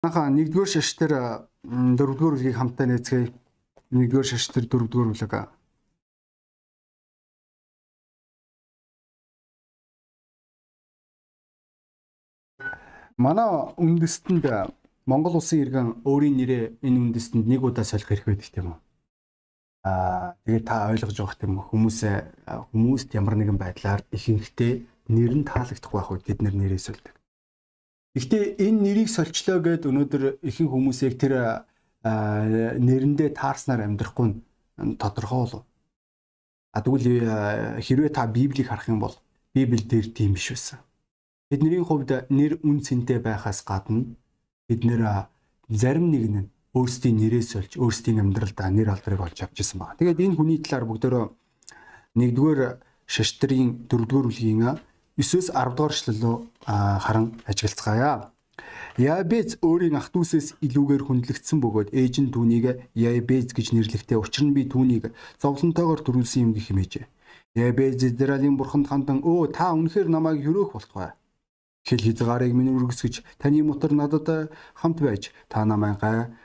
Манайхаа 0.00 0.32
нэгдүгээр 0.32 0.70
шаш 0.72 0.96
дээр 0.96 1.12
дөрөвдүгээр 1.98 2.36
үлгийг 2.36 2.56
хамтдаа 2.56 2.86
нээцгээе. 2.88 3.36
Нэгдүгээр 3.92 4.28
шаш 4.32 4.48
дээр 4.48 4.64
дөрөвдүгээр 4.72 5.12
үлэг. 5.12 5.32
Манай 13.20 13.48
үндэстэнд 13.76 14.72
Монгол 15.04 15.36
улсын 15.36 15.60
иргэн 15.68 15.88
өөрийн 16.08 16.36
нэрээ 16.40 16.64
энэ 16.80 17.00
үндэстэнд 17.04 17.44
нэг 17.44 17.60
удаа 17.60 17.84
солих 17.84 18.08
хэрэг 18.08 18.24
байдаг 18.24 18.48
тийм 18.48 18.66
үү? 18.72 18.78
Аа 19.84 20.32
тэгээд 20.48 20.64
та 20.64 20.88
ойлгож 20.88 21.12
байгаа 21.20 21.36
тийм 21.36 21.60
үү? 21.60 21.68
Хүмүүсээ 21.68 22.16
хүмүүст 22.72 23.12
ямар 23.20 23.36
нэгэн 23.36 23.60
байдлаар 23.60 24.00
ихэнхдээ 24.16 24.72
нэр 25.12 25.32
нь 25.36 25.44
таалагдахгүй 25.44 25.96
байх 26.00 26.08
үед 26.08 26.24
бид 26.24 26.40
нэрээ 26.40 26.80
сольдог. 26.80 27.19
Гэхдээ 28.14 28.58
энэ 28.58 28.80
нэрийг 28.82 29.08
сольчлоо 29.08 29.62
гэд 29.62 29.86
өнөөдөр 29.86 30.42
ихэнх 30.42 30.72
хүмүүс 30.74 30.98
яг 31.06 31.14
тэр 31.14 31.62
нэрэндээ 32.02 33.30
таарснаар 33.38 33.86
амьдрахгүй 33.86 34.26
нь 34.26 34.36
тодорхой 34.98 35.38
болов. 35.46 35.62
А 36.74 36.82
тэгвэл 36.82 37.78
хэрвээ 37.78 38.10
та 38.10 38.26
Библийг 38.26 38.66
харах 38.66 38.90
юм 38.90 38.98
бол 38.98 39.14
Библи 39.54 39.82
дээр 39.82 40.10
тийм 40.10 40.34
биш 40.34 40.50
байсан. 40.50 40.78
Бидний 41.50 41.82
хувьд 41.82 42.30
нэр 42.30 42.58
үн 42.66 42.82
цэнтэй 42.82 43.18
байхаас 43.22 43.62
гадна 43.62 44.14
бид 44.66 44.82
нэр 44.82 45.30
зарим 45.70 46.10
нэг 46.10 46.24
нь 46.30 46.50
өөрсдийн 46.74 47.18
нэрээ 47.18 47.42
сольж 47.42 47.72
өөрсдийн 47.78 48.22
амьдралдаа 48.22 48.70
нэр 48.70 48.94
алдрыг 48.94 49.20
олж 49.22 49.38
авчихсан 49.42 49.78
байна. 49.82 49.98
Тэгээд 49.98 50.22
энэ 50.22 50.36
хүний 50.38 50.58
талаар 50.62 50.86
бүгдөө 50.86 51.24
нэгдүгээр 52.14 52.60
шаштрын 53.10 53.90
дөрөвдүгээр 53.90 54.26
бүлгийн 54.26 54.62
9-өөс 55.20 55.52
10 55.52 55.76
дугаар 55.76 55.92
эшлэлөө 55.92 56.36
харан 57.04 57.26
ажиглацгаая. 57.44 58.32
Ябез 58.96 59.60
өөрийн 59.60 59.96
ах 60.00 60.08
дүүсээс 60.12 60.60
илүүгээр 60.64 61.02
хүндлэгдсэн 61.04 61.58
бөгөөд 61.60 61.88
ээж 61.92 62.14
нь 62.24 62.32
түүнийг 62.32 62.90
Ябез 62.96 63.52
гэж 63.52 63.76
нэрлэхдээ 63.76 64.16
учир 64.16 64.44
нь 64.48 64.56
би 64.56 64.64
түүнийг 64.64 65.12
зовлонтойгоор 65.40 66.00
төрүүлсэн 66.04 66.42
юм 66.48 66.52
гэх 66.56 66.72
хэмээжээ. 66.72 67.04
Ябез 67.54 68.00
Израилийн 68.00 68.56
бурханд 68.56 68.88
хандан 68.88 69.20
өө 69.20 69.52
та 69.52 69.72
үнэхээр 69.76 70.08
намайг 70.08 70.40
хөрөөх 70.44 70.72
болтугай. 70.72 71.12
Хэл 71.84 72.04
хязгаарыг 72.04 72.52
минь 72.52 72.72
үргэсгэж 72.76 73.24
таны 73.40 73.64
мотор 73.64 73.92
надад 73.96 74.52
хамт 74.76 74.98
байж 75.00 75.32
та 75.48 75.64
намайг 75.64 76.00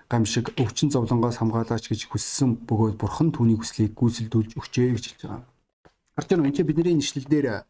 гамшиг 0.07 0.55
өвчин 0.55 0.91
зовлонгоос 0.91 1.37
хамгаалаач 1.39 1.91
гэж 1.91 2.07
хүссэн 2.07 2.63
бөгөөд 2.63 2.95
бурхан 2.95 3.35
түүний 3.35 3.59
хүслийг 3.59 3.91
гүйцэлдүүлж 3.99 4.55
өгчээ 4.55 4.95
гэж 4.95 5.03
хэлж 5.11 5.21
байгаа. 5.27 5.43
Уу? 5.43 6.47
Энд 6.47 6.59
бидний 6.63 6.95
нэшлэл 6.95 7.27
дээр 7.27 7.67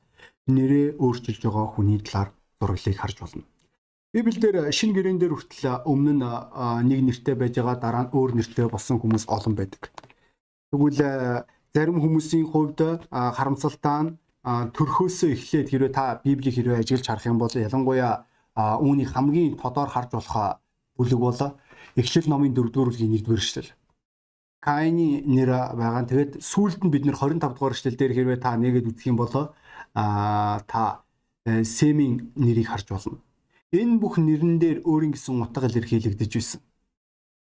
нэрээ 0.48 0.98
өөрчилж 1.02 1.42
байгаа 1.44 1.68
хүний 1.74 2.00
талаар 2.02 2.30
зураглыг 2.62 2.98
харж 2.98 3.18
болно. 3.20 3.44
Библиэлд 4.14 4.72
шинэ 4.72 4.94
гэрэн 4.96 5.20
дээр 5.20 5.34
хүртэл 5.36 5.84
өмнө 5.84 6.14
нь 6.16 6.26
нэг 6.90 7.00
нэртэй 7.04 7.36
байж 7.36 7.54
байгаа 7.60 7.76
дараа 7.82 8.04
нь 8.08 8.14
өөр 8.16 8.32
нэртэй 8.40 8.68
болсон 8.72 8.98
хүмүүс 9.02 9.28
олон 9.28 9.54
байдаг. 9.58 9.92
Тэгвэл 10.72 11.02
зарим 11.76 11.98
хүмүүсийн 12.00 12.48
хувьд 12.48 12.80
харамсалтай 13.12 14.00
нь 14.04 14.16
төрхөөсөө 14.46 15.30
эхлээд 15.36 15.68
хэрвээ 15.70 15.92
та 15.92 16.22
Библийг 16.24 16.56
хэрвээ 16.56 16.80
ажиглаж 16.80 17.08
харах 17.08 17.28
юм 17.28 17.42
бол 17.42 17.52
ялангуяа 17.52 18.24
үүний 18.56 19.08
хамгийн 19.10 19.60
тодор 19.60 19.90
харж 19.92 20.16
болох 20.16 20.62
бүлэг 20.96 21.20
бол 21.20 21.40
Эхлэл 21.96 22.28
номын 22.28 22.52
4-р 22.52 22.92
бүлгийн 22.92 23.16
1-р 23.24 23.40
эшлэл. 23.40 23.72
Каины 24.60 25.24
нэр 25.24 25.50
байгаа. 25.80 26.04
Тэгээд 26.04 26.44
сүүлд 26.44 26.84
нь 26.84 26.92
бид 26.92 27.08
нэр 27.08 27.16
25 27.16 27.56
дугаар 27.56 27.72
эшлэл 27.72 27.96
дээр 27.96 28.12
хэрвээ 28.16 28.40
та 28.44 28.60
нэгэд 28.60 28.92
үзэх 28.92 29.08
юм 29.08 29.16
бол 29.16 29.32
та 29.96 31.04
э, 31.46 31.64
Сэмийн 31.64 32.36
нэрийг 32.36 32.68
харж 32.68 32.92
болно. 32.92 33.24
Энэ 33.72 34.00
бүх 34.00 34.20
нэрэн 34.20 34.60
дээр 34.60 34.84
өөрийн 34.84 35.16
гэсэн 35.16 35.40
утга 35.40 35.68
илэрхийлэгдэж 35.72 36.32
байсан. 36.36 36.62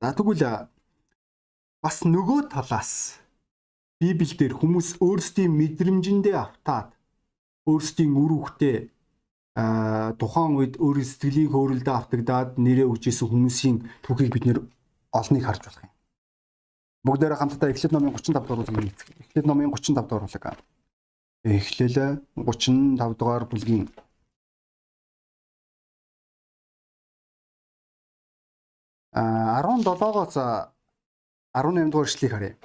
За 0.00 0.12
тэгвэл 0.12 0.68
бас 1.80 1.96
нөгөө 2.04 2.52
талаас 2.52 3.16
Библиэлд 4.00 4.60
хүмүүс 4.60 5.00
өөрсдийн 5.00 5.52
мэдрэмжэндээ 5.56 6.36
автаад 6.36 6.92
өөрсдийн 7.64 8.12
үр 8.12 8.32
хөвгтөө 8.36 8.76
тухайн 10.20 10.52
үед 10.58 10.74
өөрийн 10.82 11.08
сэтгэлийн 11.08 11.52
хөөрөлдөө 11.54 11.94
автагдаад 11.96 12.50
нэрээ 12.60 12.90
өгч 12.90 13.08
исэн 13.08 13.28
хүмүүсийн 13.30 13.76
түүхийг 14.04 14.34
бид 14.34 14.44
нэр 14.44 14.58
олныг 15.14 15.44
харж 15.46 15.62
болох 15.64 15.86
юм. 15.86 15.92
Бүгдээрээ 17.06 17.38
хамтдаа 17.38 17.70
Эхлэл 17.70 17.94
номын 17.94 18.12
35 18.18 18.44
дугаар 18.44 18.74
бүлгийн 18.74 18.96
Эхлэл 19.30 19.46
номын 19.46 19.70
35 19.70 20.08
дугаар 20.08 20.26
бүлэг. 20.26 20.73
Эхлэл 21.44 22.24
35 22.40 23.18
дугаар 23.20 23.44
бүлгийн 23.44 23.92
а 29.12 29.60
17-оос 29.60 30.36
18 31.52 31.90
дугаар 31.92 32.08
эшлэгийг 32.08 32.32
харъя. 32.32 32.56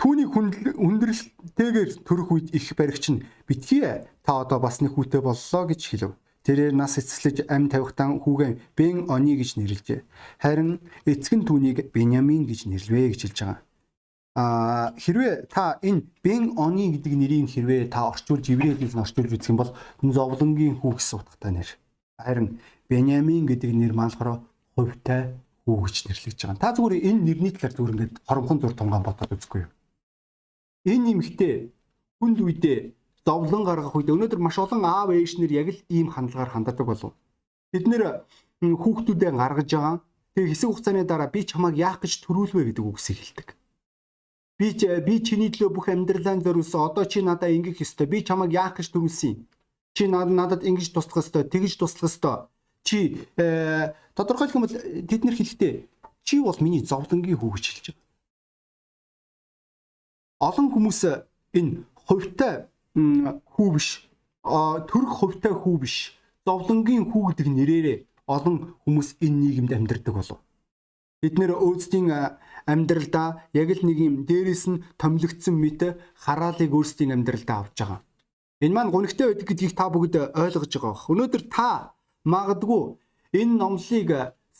Түүний 0.00 0.26
хүндрэлтэйгээр 0.32 1.90
төрөх 2.08 2.28
үед 2.32 2.48
их 2.56 2.72
баригч 2.72 3.12
нь 3.12 3.22
битгий 3.44 3.84
та 4.24 4.40
одоо 4.40 4.58
бас 4.58 4.80
нэг 4.80 4.96
хүүтэй 4.96 5.20
боллоо 5.20 5.62
гэж 5.68 5.80
хэлв. 5.92 6.16
Тэрээр 6.40 6.72
нас 6.72 6.96
эцэслэж 6.96 7.44
ам 7.52 7.68
тавихтан 7.68 8.24
хүүгэн 8.24 8.64
Бен 8.72 9.12
Они 9.12 9.36
гэж 9.36 9.60
нэрлэжээ. 9.60 10.00
Харин 10.40 10.80
эцэг 11.04 11.36
нь 11.36 11.44
түүнийг 11.44 11.92
Беньямин 11.92 12.48
гэж 12.48 12.64
нэрлэвэ 12.64 13.12
гэж 13.12 13.20
хэлж 13.28 13.38
байгаа. 13.44 13.60
А 14.34 14.94
хэрвээ 14.94 15.50
та 15.50 15.82
энэ 15.82 16.06
Бен 16.22 16.54
Они 16.54 16.94
гэдэг 16.94 17.14
нэрийг 17.18 17.50
хэрвээ 17.50 17.90
та 17.90 18.06
орчуулж 18.14 18.46
еврейээс 18.46 18.94
орчуулж 18.94 19.34
үзэх 19.34 19.50
юм 19.50 19.58
бол 19.58 19.74
энэ 20.02 20.14
зовлонгийн 20.14 20.78
хүү 20.78 20.92
гэсэн 21.02 21.18
утгатай 21.18 21.50
нэр. 21.50 21.68
Харин 22.14 22.62
Беньямин 22.86 23.46
гэдэг 23.50 23.74
нэр 23.74 23.92
маалхараа 23.92 24.38
хувьтай 24.78 25.34
хүү 25.66 25.76
гэж 25.82 25.96
нэрлэгдэж 26.06 26.40
байгаа. 26.46 26.62
Та 26.62 26.74
зүгээр 26.78 26.94
энэ 27.10 27.20
нэрний 27.26 27.52
талаар 27.54 27.74
зүгээр 27.74 27.94
ингээд 27.94 28.14
хоромхон 28.22 28.58
зур 28.62 28.74
тунгаан 28.78 29.02
бодоод 29.02 29.34
үзэхгүй 29.34 29.60
юу? 29.66 29.70
Энэ 30.86 31.04
нэмэгтэй 31.10 31.54
хүнд 32.22 32.38
үедээ 32.38 32.78
зовлон 33.26 33.62
гаргах 33.66 33.94
үед 33.98 34.14
өнөөдөр 34.14 34.40
маш 34.40 34.56
олон 34.62 34.82
аав 34.86 35.10
ээж 35.10 35.38
нар 35.38 35.52
яг 35.52 35.68
л 35.74 35.80
ийм 35.90 36.08
хандлагаар 36.10 36.54
ханддаг 36.54 36.86
болов. 36.86 37.12
Бид 37.74 37.84
нэр 37.86 38.24
хүүхдүүдээ 38.62 39.30
гаргаж 39.34 39.68
байгаа. 39.70 39.96
Тэгээ 40.34 40.50
хэсэг 40.54 40.68
хугацааны 40.70 41.04
дараа 41.04 41.28
би 41.28 41.42
чамайг 41.44 41.76
яах 41.76 41.98
гэж 42.00 42.24
төрүүлвэ 42.24 42.70
гэдэг 42.70 42.84
үгсийг 42.86 43.18
хэлдэг. 43.18 43.48
Би 44.60 44.76
би 44.76 45.14
чиний 45.24 45.48
төлөө 45.48 45.72
бүх 45.72 45.88
амьдралаа 45.88 46.36
зориулсан. 46.44 46.92
Одоо 46.92 47.08
чи 47.08 47.24
надад 47.24 47.48
ингэх 47.48 47.80
ёстой. 47.80 48.04
Би 48.04 48.20
чамайг 48.20 48.52
яах 48.52 48.76
гэж 48.76 48.92
төрүүлсэн. 48.92 49.48
Чи 49.96 50.04
надад 50.04 50.68
ингэж 50.68 50.92
туслах 50.92 51.24
ёстой, 51.24 51.48
тэгж 51.48 51.80
туслах 51.80 52.12
ёстой. 52.12 52.36
Чи 52.84 53.24
э, 53.40 53.96
тодорхойлох 54.12 54.54
юм 54.60 54.64
бол 54.68 54.76
тэд 55.08 55.24
нэр 55.24 55.36
хэлэхдээ 55.40 55.88
чи 56.28 56.40
бол 56.44 56.60
миний 56.60 56.84
зовлонгийн 56.84 57.40
хүү 57.40 57.50
гэж 57.56 57.64
хэлж 57.72 57.86
байгаа. 57.88 58.04
Олон 60.40 60.68
хүмүүс 60.72 61.00
энэ 61.56 61.84
хувьтай 61.96 62.68
хүү 62.94 63.68
биш, 63.76 63.88
төрөх 64.44 65.12
хувьтай 65.20 65.52
хүү 65.52 65.76
биш, 65.80 65.96
зовлонгийн 66.44 67.08
хүү 67.08 67.22
гэдэг 67.32 67.48
нэрээрээ 67.48 67.98
олон 68.28 68.76
хүмүүс 68.84 69.20
энэ 69.24 69.36
нийгэмд 69.40 69.72
амьдардаг 69.76 70.14
болов. 70.14 70.40
Бид 71.20 71.36
нэр 71.36 71.52
өөдсдийн 71.52 72.08
амьдралдаа 72.66 73.28
яг 73.52 73.68
л 73.76 73.82
нэг 73.86 73.98
юм 73.98 74.16
дээрээс 74.28 74.64
нь 74.70 74.82
томилогдсон 75.00 75.56
мэт 75.56 75.80
хараалыг 76.24 76.70
өөрсдийн 76.74 77.14
амьдралдаа 77.16 77.58
авч 77.64 77.78
байгаа. 77.80 78.00
Энэ 78.60 78.74
маань 78.76 78.92
гонигтай 78.92 79.26
байдаг 79.32 79.46
гэдгийг 79.48 79.72
та 79.72 79.88
бүгд 79.88 80.14
ойлгож 80.36 80.68
байгаа 80.68 80.92
бох. 80.92 81.08
Өнөөдөр 81.12 81.42
та 81.48 81.96
магадгүй 82.28 82.84
энэ 83.40 83.54
номлыг 83.56 84.10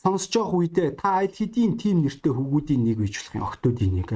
сонсож 0.01 0.33
явах 0.33 0.57
үедээ 0.57 0.97
та 0.97 1.21
аль 1.21 1.29
хэдийн 1.29 1.77
тим 1.77 2.01
нэртэй 2.01 2.33
хөвгүүдийн 2.33 2.81
нэг 2.81 2.97
байж 2.97 3.13
болох 3.21 3.35
юм 3.37 3.45
октоодийн 3.45 3.93
нэг. 4.01 4.09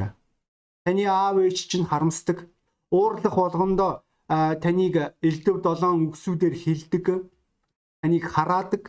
Таны 0.85 1.03
аав 1.05 1.37
ээж 1.37 1.69
чинь 1.69 1.85
харамсдаг. 1.85 2.49
Уурлах 2.89 3.35
болгондоо 3.37 3.91
таныг 4.25 4.95
элдв 5.21 5.61
долоон 5.61 6.09
үгсүүдээр 6.09 6.55
хилдэг. 6.57 7.05
Таныг 8.01 8.23
хараадаг. 8.25 8.83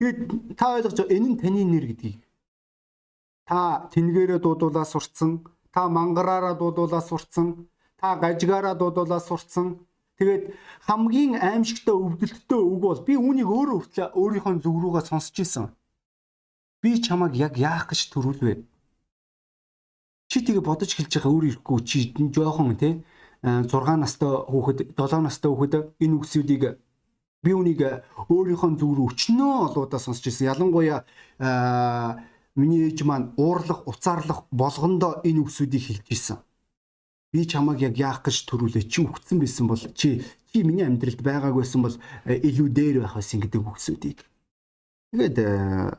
Тэгээд 0.00 0.56
та 0.56 0.80
ойлгож 0.80 0.96
байгаа 0.96 1.16
энэ 1.16 1.28
нь 1.28 1.40
таны 1.42 1.60
нэр 1.68 1.86
гэдгийг 1.92 2.21
Та 3.48 3.88
тэнгэрээ 3.92 4.38
дуудуулаа 4.38 4.86
сурцсан, 4.86 5.42
та 5.74 5.88
мангараараа 5.88 6.54
дуудуулаа 6.54 7.02
сурцсан, 7.02 7.68
та 7.98 8.16
гажгаараа 8.16 8.74
дуудуулаа 8.74 9.20
сурцсан. 9.20 9.86
Тэгээд 10.18 10.54
хамгийн 10.86 11.34
аимшигтай 11.40 11.94
өвдөлттэй 11.94 12.60
үг 12.60 12.80
бол 12.80 13.00
би 13.02 13.14
үүнийг 13.18 13.48
өөрөө 13.48 13.78
хүртлээ 13.80 14.08
өөрийнхөө 14.14 14.54
зүг 14.62 14.76
рүүгээ 14.82 15.04
сонсч 15.10 15.34
ийсэн. 15.42 15.66
Би 16.82 17.00
чамайг 17.02 17.34
яг 17.34 17.58
яах 17.58 17.90
гэж 17.90 18.12
төрүүлвэ? 18.14 18.62
Чи 20.30 20.38
тэгээ 20.46 20.62
бодож 20.62 20.94
хэлж 20.94 21.12
байгаа 21.18 21.32
өөр 21.32 21.44
ирэхгүй 21.50 21.78
чи 21.82 21.98
жоохон 22.14 22.76
тий 22.78 23.02
6 23.42 23.68
настай 23.98 24.30
хүүхэд 24.30 24.78
7 24.94 25.26
настай 25.26 25.50
хүүхэд 25.50 25.74
энэ 25.98 26.16
үгсүүдийг 26.22 26.62
би 27.42 27.50
үнийг 27.50 27.82
өөрийнхөө 28.30 28.70
зүг 28.78 28.92
рүү 28.94 29.08
өчнөө 29.10 29.52
олоодаа 29.66 29.98
сонсч 29.98 30.30
ийсэн. 30.30 30.54
Ялангуяа 30.54 31.02
Миний 32.54 32.84
ээж 32.88 33.02
маань 33.08 33.32
уурлах, 33.40 33.88
уцаарлах 33.88 34.44
болгондоо 34.52 35.24
энэ 35.24 35.40
үгсүүдийг 35.40 35.84
хэлж 35.88 36.06
исэн. 36.12 36.38
Би 37.32 37.48
чамайг 37.48 37.80
яг 37.80 37.96
яах 37.96 38.20
гэж 38.20 38.44
төрүүлээ 38.44 38.84
чи 38.92 39.00
үхсэн 39.00 39.40
байсан 39.40 39.66
бол 39.72 39.80
чи 39.96 40.20
чи 40.52 40.60
миний 40.60 40.84
амьдралд 40.84 41.24
байгаагүй 41.24 41.64
байсан 41.64 41.80
бол 41.80 41.96
э, 42.28 42.36
илүү 42.44 42.68
дээр 42.68 42.96
байх 43.00 43.16
байсан 43.16 43.40
гэдэг 43.40 43.60
үгсүүдийг. 43.64 44.20
Тэгээд 45.16 45.36
э, 45.40 45.96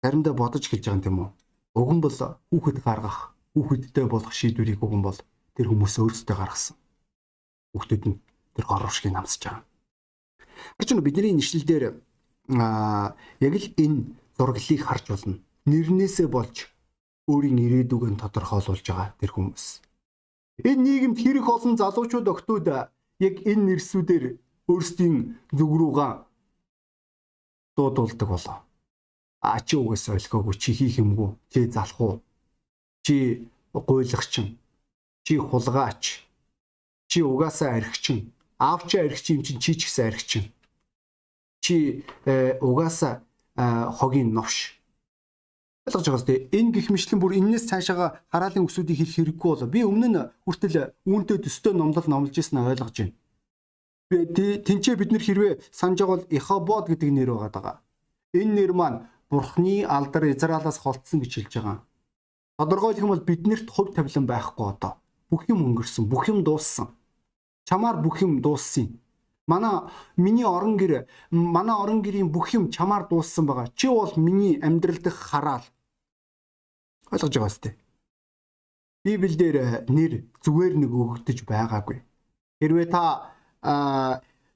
заримдаа 0.00 0.32
бодож 0.32 0.64
эхэлж 0.64 0.88
байгаа 0.88 0.96
юм 0.96 1.04
тийм 1.04 1.16
үү? 1.20 1.30
Уг 1.76 1.90
нь 1.92 2.00
бол 2.00 2.16
хүүхэд 2.48 2.78
гаргах, 2.80 3.36
хүүхэдтэй 3.52 4.06
болох 4.08 4.32
шийдвэрийг 4.32 4.80
уг 4.80 4.94
нь 4.96 5.04
бол 5.04 5.20
тэр 5.52 5.68
хүмүүс 5.68 6.00
өөрсдөө 6.00 6.36
гаргасан. 6.40 6.76
Хүүхдүүд 7.76 8.02
нь 8.08 8.16
тэр 8.56 8.64
гор 8.64 8.88
уршгийг 8.88 9.12
намсаж 9.12 9.42
байгаа. 9.44 9.64
Нь 10.80 11.04
бидний 11.04 11.36
нэшлэл 11.36 11.68
дээр 11.68 11.84
яг 12.48 13.54
л 13.60 13.68
энэ 13.76 13.98
зураглалыг 14.36 14.80
харж 14.80 15.04
болно. 15.12 15.44
Нэрнээсээ 15.70 16.28
болж 16.28 16.56
өөрийн 17.32 17.58
ирээдүгөө 17.64 18.20
тодорхойлуулж 18.20 18.84
байгаа 18.84 19.16
тэр 19.20 19.32
хүмүүс. 19.32 19.64
Энэ 20.68 20.82
нийгэмд 20.84 21.18
хэрэг 21.20 21.46
олон 21.48 21.74
залуучууд 21.80 22.28
октод 22.28 22.66
яг 23.26 23.34
энэ 23.50 23.64
нэрсүүдээр 23.68 24.24
өөрсдийн 24.70 25.16
зүг 25.56 25.72
рүүгээ 25.80 26.12
дуудулдаг 27.76 28.28
болоо. 28.28 28.58
А 29.40 29.60
чи 29.66 29.76
угаас 29.76 30.04
ойлгоогүй 30.08 30.54
чи 30.62 30.70
хийх 30.76 31.00
юмгүй 31.00 31.30
чи 31.52 31.60
залах 31.72 32.00
уу? 32.00 32.14
Чи 33.04 33.48
гуйлагчин 33.72 34.56
чи 35.24 35.34
хулгаач 35.38 36.24
чи 37.08 37.18
угаасаа 37.22 37.76
архичин 37.80 38.32
аав 38.58 38.86
чи 38.88 38.96
архичин 38.98 39.36
юм 39.36 39.42
чин 39.44 39.58
чи 39.60 39.72
ч 39.74 39.80
гэсэн 39.84 40.06
архичин 40.12 40.44
чи 41.60 42.04
э, 42.24 42.58
угаасаа 42.60 43.24
хогийн 43.98 44.32
новш 44.32 44.80
ойлгож 45.84 46.06
байгаа 46.08 46.24
зү 46.24 46.34
энэ 46.56 46.72
гих 46.72 46.88
мэтлэн 46.88 47.20
бүр 47.20 47.36
энэс 47.36 47.68
цаашаага 47.68 48.24
хараалын 48.32 48.64
өсүүдийг 48.64 48.98
хэлэх 49.04 49.16
хэрэггүй 49.36 49.48
болоо 49.52 49.68
би 49.68 49.80
өмнө 49.84 50.08
нь 50.08 50.20
хүртэл 50.48 50.96
үүнтэй 51.04 51.38
төстэй 51.44 51.72
номлол 51.76 52.08
номлож 52.08 52.36
ирсэн 52.40 52.64
ойлгож 52.64 52.96
байна. 52.96 53.12
Би 54.08 54.64
тэнцээ 54.64 54.96
бид 54.96 55.12
нэр 55.12 55.24
хэрвээ 55.24 55.52
санаж 55.68 56.00
байгаа 56.00 56.16
бол 56.16 56.32
Ихобод 56.32 56.84
гэдэг 56.88 57.10
нэр 57.12 57.30
байгаа. 57.36 57.52
Даа 57.52 57.76
энэ 58.32 58.54
нэр 58.56 58.72
маань 58.72 58.98
бурхны 59.28 59.84
алдар 59.84 60.24
Израилаас 60.32 60.78
холтсон 60.80 61.20
гэж 61.20 61.32
хэлж 61.36 61.52
байгаа. 61.60 61.78
Тодорхойлох 62.58 63.04
юм 63.04 63.12
бол 63.12 63.28
биднэрт 63.28 63.68
хувь 63.70 63.92
тавилан 63.94 64.26
байхгүй 64.26 64.66
одоо. 64.72 64.92
Бүх 65.30 65.44
юм 65.52 65.60
өнгөрсөн 65.68 66.08
бүх 66.08 66.28
юм 66.32 66.44
дууссан. 66.44 66.96
Чамаар 67.68 68.00
бүх 68.00 68.22
юм 68.22 68.40
дууссан. 68.40 69.00
Манай 69.46 69.84
миний 70.16 70.46
орон 70.46 70.76
гэр 70.76 71.06
манай 71.30 71.76
орон 71.76 72.00
гэрийн 72.00 72.32
бүх 72.32 72.54
юм 72.54 72.70
чамаар 72.70 73.04
дууссан 73.08 73.44
байгаа. 73.46 73.68
Чи 73.74 73.88
бол 73.88 74.12
миний 74.16 74.60
амьдрал 74.62 74.98
дэх 74.98 75.14
хараал. 75.14 75.64
Ойлгож 77.14 77.34
байгаа 77.38 77.54
сте. 77.54 77.70
Библиэлд 79.06 79.42
э, 79.54 79.86
нэр 79.86 80.12
зүгээр 80.42 80.74
нэг 80.82 80.90
өгөгдөж 80.90 81.46
байгаагүй. 81.46 82.02
Хэрвээ 82.58 82.86
та 82.90 83.30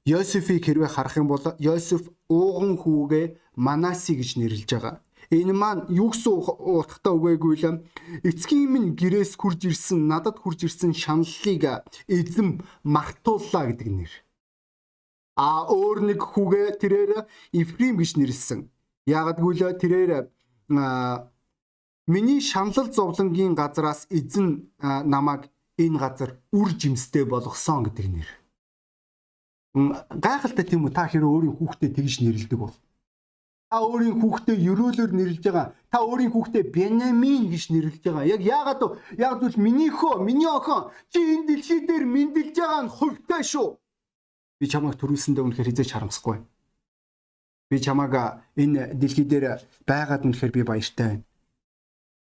Йосефийг 0.03 0.65
хэрвээ 0.65 0.91
харах 0.91 1.15
юм 1.15 1.31
бол 1.31 1.39
Йосеф 1.61 2.11
ууган 2.27 2.75
хүүгээ 2.81 3.25
Манаси 3.55 4.19
гэж 4.19 4.29
нэрлэж 4.35 4.69
байгаа. 4.75 4.95
Энэ 5.29 5.53
маань 5.53 5.85
юу 5.93 6.09
гэсэн 6.09 6.33
утгатай 6.33 7.13
үгээгүй 7.13 7.55
л 7.61 7.85
эцгийн 8.25 8.69
минь 8.73 8.89
гэрээс 8.97 9.37
хурж 9.37 9.69
ирсэн 9.69 10.09
надад 10.09 10.41
хурж 10.41 10.65
ирсэн 10.65 10.91
шаналлыг 10.97 11.85
эзэм 12.09 12.65
мартууллаа 12.81 13.69
гэдэг 13.69 13.89
нэр. 13.93 14.13
А 15.37 15.69
өөр 15.69 16.09
нэг 16.09 16.19
хүүгээ 16.19 16.67
тэрээр 16.81 17.11
Ифрим 17.53 18.01
гэж 18.01 18.17
нэрлсэн. 18.17 18.59
Ягдгүй 19.05 19.53
л 19.53 19.77
тэрээр 19.77 20.11
миний 22.13 22.41
шаналл 22.41 22.89
зовлонгийн 22.97 23.53
газраас 23.53 24.01
эзэн 24.09 24.47
намайг 25.13 25.41
энэ 25.77 25.97
газар 26.03 26.31
үр 26.51 26.69
жимстэй 26.73 27.23
болгосон 27.23 27.85
гэдэг 27.85 28.07
нэр. 28.09 28.29
Гайхалтай 30.25 30.65
тийм 30.65 30.83
үү 30.89 30.91
та 30.97 31.05
хэрэг 31.05 31.29
өөрийн 31.29 31.55
хүүхдэд 31.55 31.95
тэгж 31.95 32.25
нэрлдэг 32.25 32.59
бол 32.59 32.75
та 33.69 33.85
өөрийн 33.85 34.17
хүүхдээ 34.17 34.57
ерөөлөөр 34.57 35.11
нэрлж 35.13 35.45
байгаа. 35.45 35.67
Та 35.93 36.01
өөрийн 36.01 36.33
хүүхдээ 36.33 36.73
Бенямин 36.73 37.53
гэж 37.53 37.69
нэрлж 37.69 38.01
байгаа. 38.01 38.25
Яг 38.25 38.41
яагаад 38.41 38.81
яг 39.13 39.37
зүйл 39.37 39.61
миний 39.61 39.93
хөө, 39.93 40.25
миний 40.25 40.49
охин 40.49 40.89
чи 41.13 41.21
энэ 41.21 41.45
дэлхий 41.45 41.85
дээр 41.85 42.05
мэндэлж 42.09 42.57
байгаа 42.57 42.81
нь 42.89 42.89
хувьтай 42.89 43.43
шүү. 43.45 43.77
Би 44.57 44.65
чамайг 44.65 44.97
төрүүлсэндээ 44.97 45.45
үнэхээр 45.45 45.69
хизээч 45.69 45.93
харамсахгүй. 45.93 46.41
Би 47.69 47.77
чамайг 47.77 48.41
энэ 48.57 48.97
дэлхий 48.97 49.25
дээр 49.29 49.61
байгаад 49.85 50.25
үнэхээр 50.25 50.51
би 50.57 50.61
баяртай 50.65 51.05
байна. 51.21 51.28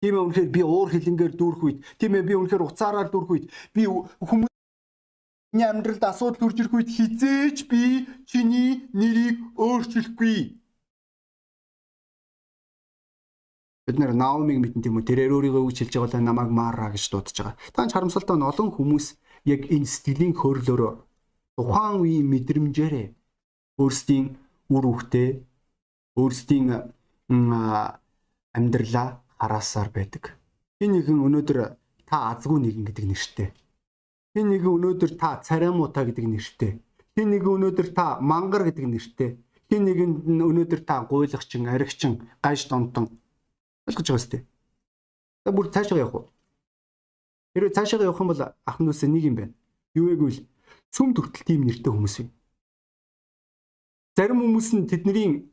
Тийм 0.01 0.13
ээ 0.15 0.23
үнэхээр 0.25 0.49
би 0.53 0.61
уур 0.61 0.89
хилэнгээр 0.93 1.33
дүүрэх 1.37 1.61
үед, 1.65 1.79
тийм 1.97 2.13
ээ 2.17 2.27
би 2.29 2.33
үнэхээр 2.37 2.67
уцаараар 2.69 3.09
дүүрэх 3.09 3.31
үед 3.33 3.45
би 3.73 3.81
хүмүүсийн 3.89 5.69
амьдралд 5.73 6.03
асуудал 6.05 6.37
төрж 6.37 6.57
ирэх 6.61 6.77
үед 6.77 6.89
хизээч 6.93 7.57
би 7.71 8.05
чиний 8.29 8.85
нэрийг 8.93 9.37
өөрчлөхгүй. 9.57 10.57
бид 13.87 13.97
нэр 14.03 14.11
Наомиг 14.11 14.59
мэдэн 14.59 14.83
тийм 14.83 14.99
үү 14.99 15.07
тэрээр 15.07 15.31
өөрийгөө 15.31 15.63
үгж 15.63 15.77
хэлж 15.79 15.95
байгаа 15.95 16.19
намайг 16.19 16.51
маараа 16.51 16.91
гэж 16.91 17.07
дуудаж 17.07 17.35
байгаа. 17.39 17.55
Таан 17.71 17.87
харамсалтай 17.87 18.35
нь 18.35 18.43
олон 18.51 18.69
хүмүүс 18.75 19.05
яг 19.47 19.61
энэ 19.71 19.87
сэтгэлийн 19.87 20.35
хөөрлөөрөө 20.35 20.91
тухайн 21.55 21.95
үеийн 22.03 22.27
мэдрэмжээрээ 22.27 23.07
өөрсдийн 23.79 24.25
үр 24.75 24.83
хөвгтөө 24.91 25.29
өөрсдийн 26.19 26.67
амьдралаа 28.57 29.09
хараасаар 29.39 29.89
байдаг. 29.89 30.37
Хин 30.81 30.91
нэгэн 30.93 31.17
өнөөдөр 31.25 31.57
та 32.05 32.17
азгүй 32.33 32.59
нэгэн 32.61 32.85
гэдэг 32.89 33.05
нэртэй. 33.07 33.47
Хин 34.35 34.47
нэгэн 34.53 34.73
өнөөдөр 34.77 35.11
та 35.17 35.41
царамуута 35.41 36.05
гэдэг 36.05 36.25
нэртэй. 36.25 36.71
Хин 37.17 37.27
нэгэн 37.33 37.53
өнөөдөр 37.55 37.87
та 37.97 38.17
мангар 38.21 38.69
гэдэг 38.69 38.85
нэртэй. 38.85 39.29
Хин 39.69 39.81
нэгэн 39.85 40.41
өнөөдөр 40.41 40.81
та 40.85 41.01
гуйлагчин, 41.09 41.67
аригчин, 41.67 42.29
гайш 42.41 42.69
донтон 42.69 43.09
ойлгож 43.87 44.07
байгаа 44.07 44.19
сте. 44.19 44.45
За 45.45 45.51
бүр 45.51 45.71
цаашаа 45.71 45.97
явах 45.97 46.15
уу? 46.15 46.25
Хэрвээ 47.55 47.75
цаашаа 47.75 48.03
явах 48.03 48.19
юм 48.19 48.27
бол 48.27 48.41
ах 48.43 48.77
нүсээ 48.79 49.09
нэг 49.09 49.23
юм 49.23 49.35
байна. 49.35 49.53
Юу 49.95 50.11
вэ 50.11 50.15
гэвэл 50.19 50.39
сүм 50.91 51.15
төртөл 51.15 51.47
тийм 51.47 51.63
нэртэй 51.63 51.91
хүмүүс 51.91 52.15
юм. 52.21 52.29
Зарим 54.17 54.43
хүмүүс 54.43 54.69
нь 54.75 54.87
тэдний 54.91 55.47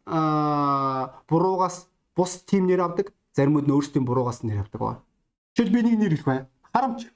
буруугаас 1.30 1.86
бус 2.16 2.42
тийм 2.42 2.66
нэр 2.66 2.80
авдаг, 2.82 3.14
заримуд 3.36 3.66
нь 3.66 3.74
өөрсдийн 3.74 4.06
буруугаас 4.06 4.42
нэр 4.42 4.62
авдаг 4.62 4.80
байна. 4.80 5.02
Жишээл 5.58 5.74
би 5.74 5.80
нэг 5.82 5.98
нэр 5.98 6.12
хэлэх 6.14 6.26
бай. 6.26 6.40
Харамч. 6.72 7.10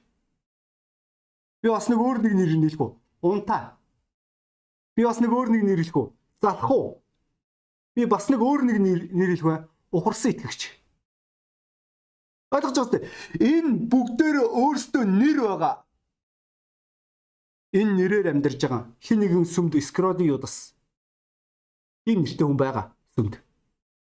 Би 1.62 1.69
бас 1.70 1.88
нэг 1.88 1.99
өөр 1.99 2.19
нэг 2.23 2.35
нэр 2.35 2.50
хэлэх 2.59 2.82
үү? 2.82 2.91
Унтаа. 3.23 3.79
Би 4.99 5.03
бас 5.06 5.19
нэг 5.23 5.31
өөр 5.31 5.49
нэг 5.55 5.62
нэр 5.62 5.81
хэлэх 5.81 5.97
үү? 5.97 6.09
Залах 6.43 6.70
уу? 6.70 7.03
Би 7.94 8.06
бас 8.06 8.26
нэг 8.29 8.43
өөр 8.43 8.62
нэг 8.67 8.76
нэр 9.15 9.31
хэлэх 9.38 9.47
бай. 9.47 9.59
Ухарсан 9.94 10.35
итгэгч. 10.35 10.75
Ойлгож 12.51 12.75
байгаа 12.75 12.84
үстэй. 12.84 13.03
Энэ 13.39 13.89
бүгдээр 13.89 14.37
өөрсдөө 14.43 15.05
нэр 15.06 15.39
байгаа 15.46 15.89
энэ 17.72 17.93
нэрээр 18.01 18.27
амьдарж 18.32 18.60
байгаа 18.65 18.82
хин 19.01 19.20
нэгэн 19.20 19.44
сүмд 19.44 19.77
скродын 19.77 20.32
юдас 20.32 20.72
ийм 22.08 22.25
нэртэй 22.25 22.46
хүн 22.46 22.56
байгаа 22.56 22.96
сүмд 23.13 23.34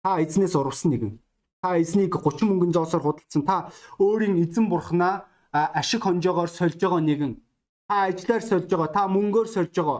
та 0.05 0.21
эзнээс 0.21 0.53
урвсан 0.53 0.93
нэгэн 0.93 1.17
та 1.61 1.77
эзнийг 1.81 2.15
30 2.15 2.47
мөнгөн 2.47 2.73
зоосоор 2.75 3.03
худалдсан 3.03 3.43
та 3.43 3.71
өөрийн 3.99 4.39
эзэн 4.43 4.69
бурхнаа 4.69 5.27
ашиг 5.51 6.03
хонжоогоор 6.03 6.49
сольж 6.49 6.79
байгаа 6.79 7.01
нэгэн 7.03 7.33
та 7.89 7.95
ажиллаар 8.09 8.43
сольж 8.43 8.67
байгаа 8.71 8.89
та 8.95 9.01
мөнгөөр 9.15 9.47
сольж 9.55 9.73
байгаа 9.75 9.99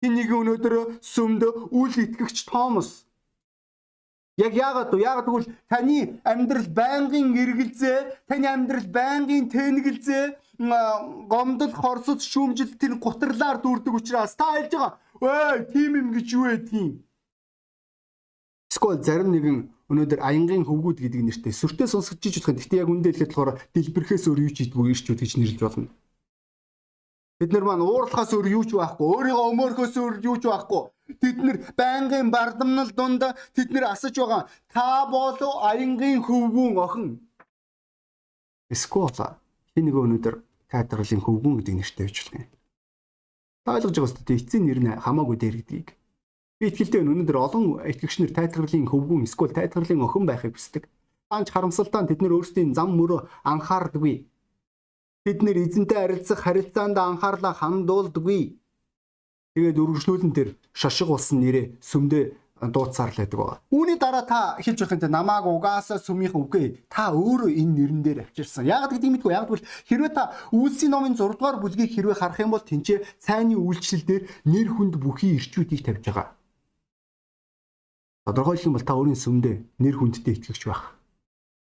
хин 0.00 0.12
нэгэн 0.16 0.40
өнөөдөр 0.42 0.74
сүмд 1.02 1.42
үл 1.74 1.92
итгэгч 2.04 2.38
Томас 2.48 3.08
Яг 4.38 4.54
яагаад 4.54 4.94
вэ? 4.94 5.02
Яагаад 5.02 5.26
гэвэл 5.26 5.50
таны 5.66 6.22
амьдрал 6.22 6.70
байнгын 6.70 7.34
эргэлзээ, 7.42 7.98
таны 8.30 8.46
амьдрал 8.46 8.86
байнгын 8.86 9.50
тэнэгэлзээ 9.50 10.24
гомдол 11.26 11.74
хорсод 11.74 12.22
шүүмжил 12.22 12.78
тэр 12.78 13.02
гутрлаар 13.02 13.58
дүүрдэг 13.58 13.94
учраас 13.98 14.38
та 14.38 14.54
хэлж 14.54 14.70
байгаа. 14.78 14.94
Ой, 15.18 15.66
тийм 15.74 15.90
юм 15.98 16.08
гэж 16.14 16.26
юу 16.38 16.46
байдгийг. 16.46 17.02
Эсвэл 18.70 19.02
зарим 19.02 19.34
нэгэн 19.34 19.58
өнөөдөр 19.88 20.20
аянгийн 20.20 20.68
хөвгүүд 20.68 20.98
гэдэг 21.00 21.22
нэртэй 21.24 21.52
сүртэй 21.56 21.88
сонсгож 21.88 22.20
иж 22.28 22.44
болох. 22.44 22.60
Гэхдээ 22.60 22.80
яг 22.84 22.92
үндэ 22.92 23.08
хэлэхэд 23.08 23.32
болохоор 23.32 23.50
дэлбэрхээс 23.72 24.24
өөр 24.28 24.40
юу 24.44 24.52
ч 24.52 24.56
идэггүй 24.68 24.92
ирчүүд 24.92 25.20
гэж 25.24 25.32
нэрлэж 25.40 25.60
болно. 25.64 25.88
Бид 27.40 27.50
нар 27.54 27.64
маань 27.64 27.86
уурлахаас 27.86 28.34
өөр 28.34 28.46
юу 28.50 28.64
ч 28.68 28.74
байхгүй, 28.74 29.06
өөрийгөө 29.08 29.46
өмөөрхөөс 29.54 29.94
өөр 29.96 30.14
юу 30.28 30.36
ч 30.36 30.44
байхгүй. 30.50 30.82
Бид 31.22 31.36
нар 31.40 31.56
байнгын 31.78 32.28
бардамнал 32.34 32.90
дунд 32.92 33.22
тэд 33.56 33.70
нар 33.72 33.94
асаж 33.94 34.12
байгаа. 34.18 34.50
Та 34.68 35.06
болов 35.08 35.62
аянгийн 35.64 36.20
хөвгүүн 36.26 36.76
охин. 36.82 37.08
Хин 39.72 39.84
нэг 39.86 39.96
өнөөдөр 39.96 40.34
театрын 40.68 41.22
хөвгүн 41.24 41.62
гэдэг 41.62 41.74
нэртэй 41.78 42.06
бичлэг. 42.10 42.50
Та 43.64 43.78
ойлгож 43.78 43.94
байгаа 43.96 44.08
үстэй 44.10 44.36
эцсийн 44.36 44.64
нэр 44.66 44.80
нь 44.84 45.00
хамаагүй 45.00 45.36
дээр 45.38 45.56
гэдгийг. 45.62 45.88
Би 46.58 46.72
итгэлтэй 46.74 47.06
өнөөдөр 47.06 47.36
олон 47.38 47.66
итгэгчнэр 47.86 48.34
театрын 48.34 48.90
хөвгүн 48.90 49.22
эсвэл 49.22 49.54
театрын 49.54 50.02
охин 50.02 50.26
байхыг 50.26 50.58
хүсдэг. 50.58 50.90
Анч 51.30 51.54
харамсалтай 51.54 52.02
тэд 52.10 52.18
нар 52.18 52.34
өөрсдийн 52.34 52.74
зам 52.74 52.98
мөрөө 52.98 53.30
анхаардаггүй. 53.46 54.26
Тэд 55.22 55.38
нэр 55.46 55.54
эзэнтэй 55.54 55.98
харилцах 56.02 56.42
харилцаанд 56.42 56.98
анхаарлаа 56.98 57.54
хандуулдаггүй. 57.54 58.58
Тэгээд 59.54 59.78
үргэлжлүүлэн 59.78 60.34
тэр 60.34 60.58
шашиг 60.74 61.06
болсон 61.06 61.46
нэрээ 61.46 61.78
сүмдээ 61.78 62.24
дууцаар 62.74 63.14
л 63.14 63.20
байдаг 63.22 63.38
байгаа. 63.38 63.58
Үүний 63.70 63.98
дараа 64.02 64.26
та 64.26 64.58
хэлж 64.58 64.82
болох 64.82 64.98
юм 64.98 65.14
намааг 65.14 65.46
угаасаа 65.46 66.02
сүмийнхэн 66.02 66.42
үгүй 66.42 66.66
та 66.90 67.14
өөрөө 67.14 67.54
энэ 67.54 67.74
нэрэн 67.86 68.02
дээр 68.02 68.18
авчирсан. 68.26 68.66
Яг 68.66 68.90
гэдэг 68.90 69.14
мэдгүй 69.14 69.30
яг 69.30 69.46
бол 69.46 69.62
хэрвээ 69.62 70.10
та 70.10 70.34
үйлсийн 70.50 70.90
номын 70.90 71.14
6 71.14 71.38
дугаар 71.38 71.62
бүлгийг 71.62 71.94
хэрвээ 71.94 72.18
харах 72.18 72.42
юм 72.42 72.50
бол 72.50 72.66
тэнцээ 72.66 73.22
цайны 73.22 73.54
үйлчлэл 73.54 74.02
дээр 74.10 74.22
нэр 74.42 74.68
хүнд 74.74 74.98
бүхий 74.98 75.38
ирчүүдийг 75.38 75.86
тавьж 75.86 76.02
байгаа. 76.10 76.37
Тодорхойлох 78.28 78.66
юм 78.68 78.76
бол 78.76 78.84
та 78.84 78.92
өөрийн 78.92 79.16
сүмдээ 79.16 79.56
нэр 79.80 79.96
хүндтэй 79.96 80.36
итгэгч 80.36 80.68
байх. 80.68 80.92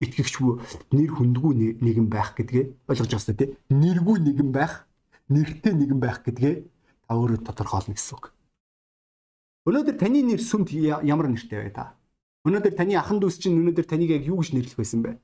Итгэгчгүй 0.01 0.58
нэр 0.98 1.12
хүндгүй 1.13 1.77
нэгэн 1.77 2.10
байх 2.10 2.34
гэдгээ 2.34 2.89
ойлгож 2.89 3.13
байгаа 3.13 3.38
тийм. 3.38 3.53
Нэргүй 3.70 4.18
нэгэн 4.18 4.50
байх, 4.50 4.89
нэртэй 5.29 5.77
нэгэн 5.77 6.01
байх 6.01 6.25
гэдгээ 6.25 6.56
та 7.06 7.13
өөрөө 7.13 7.46
тодорхойлно 7.46 7.94
гэсэн 7.94 8.18
үг. 8.18 8.34
Өнөөдөр 9.70 9.96
таны 10.01 10.25
нэр 10.25 10.41
сүмд 10.41 10.74
ямар 10.74 11.29
нэртэй 11.29 11.70
бай 11.70 11.70
та? 11.70 11.94
Өнөөдөр 12.41 12.74
таны 12.74 12.98
ахан 12.98 13.22
дүүс 13.22 13.38
чинь 13.38 13.62
өнөөдөр 13.62 13.86
таныг 13.86 14.10
яг 14.10 14.25
юу 14.25 14.41
гэж 14.41 14.58
нэрлэх 14.58 14.82
байсан 14.82 15.06
бэ? 15.06 15.22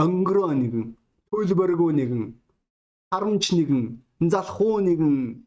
Өнгөрөө 0.00 0.56
нэгэн, 0.64 0.96
төлбөргөө 1.28 1.92
нэгэн, 1.92 2.24
харамч 3.12 3.44
нэгэн, 3.52 4.00
залхуу 4.32 4.80
нэгэн, 4.80 5.44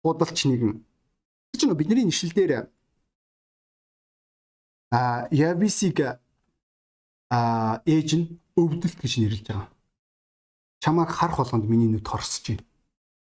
худалч 0.00 0.48
нэгэн. 0.48 0.80
Чи 1.52 1.68
нөө 1.68 1.76
бидний 1.76 2.08
нэшлэл 2.08 2.32
дээр 2.32 2.72
а 4.92 5.26
Ябисиг 5.30 5.98
а 7.32 7.80
ээж 7.88 8.08
нь 8.20 8.26
өвдөлт 8.60 9.00
гэж 9.00 9.12
нэрлэж 9.16 9.46
байгаа. 9.48 9.72
Чамайг 10.84 11.08
харах 11.08 11.40
болгонд 11.40 11.64
миний 11.64 11.88
нүд 11.88 12.04
хорсож 12.04 12.44
байна. 12.44 12.64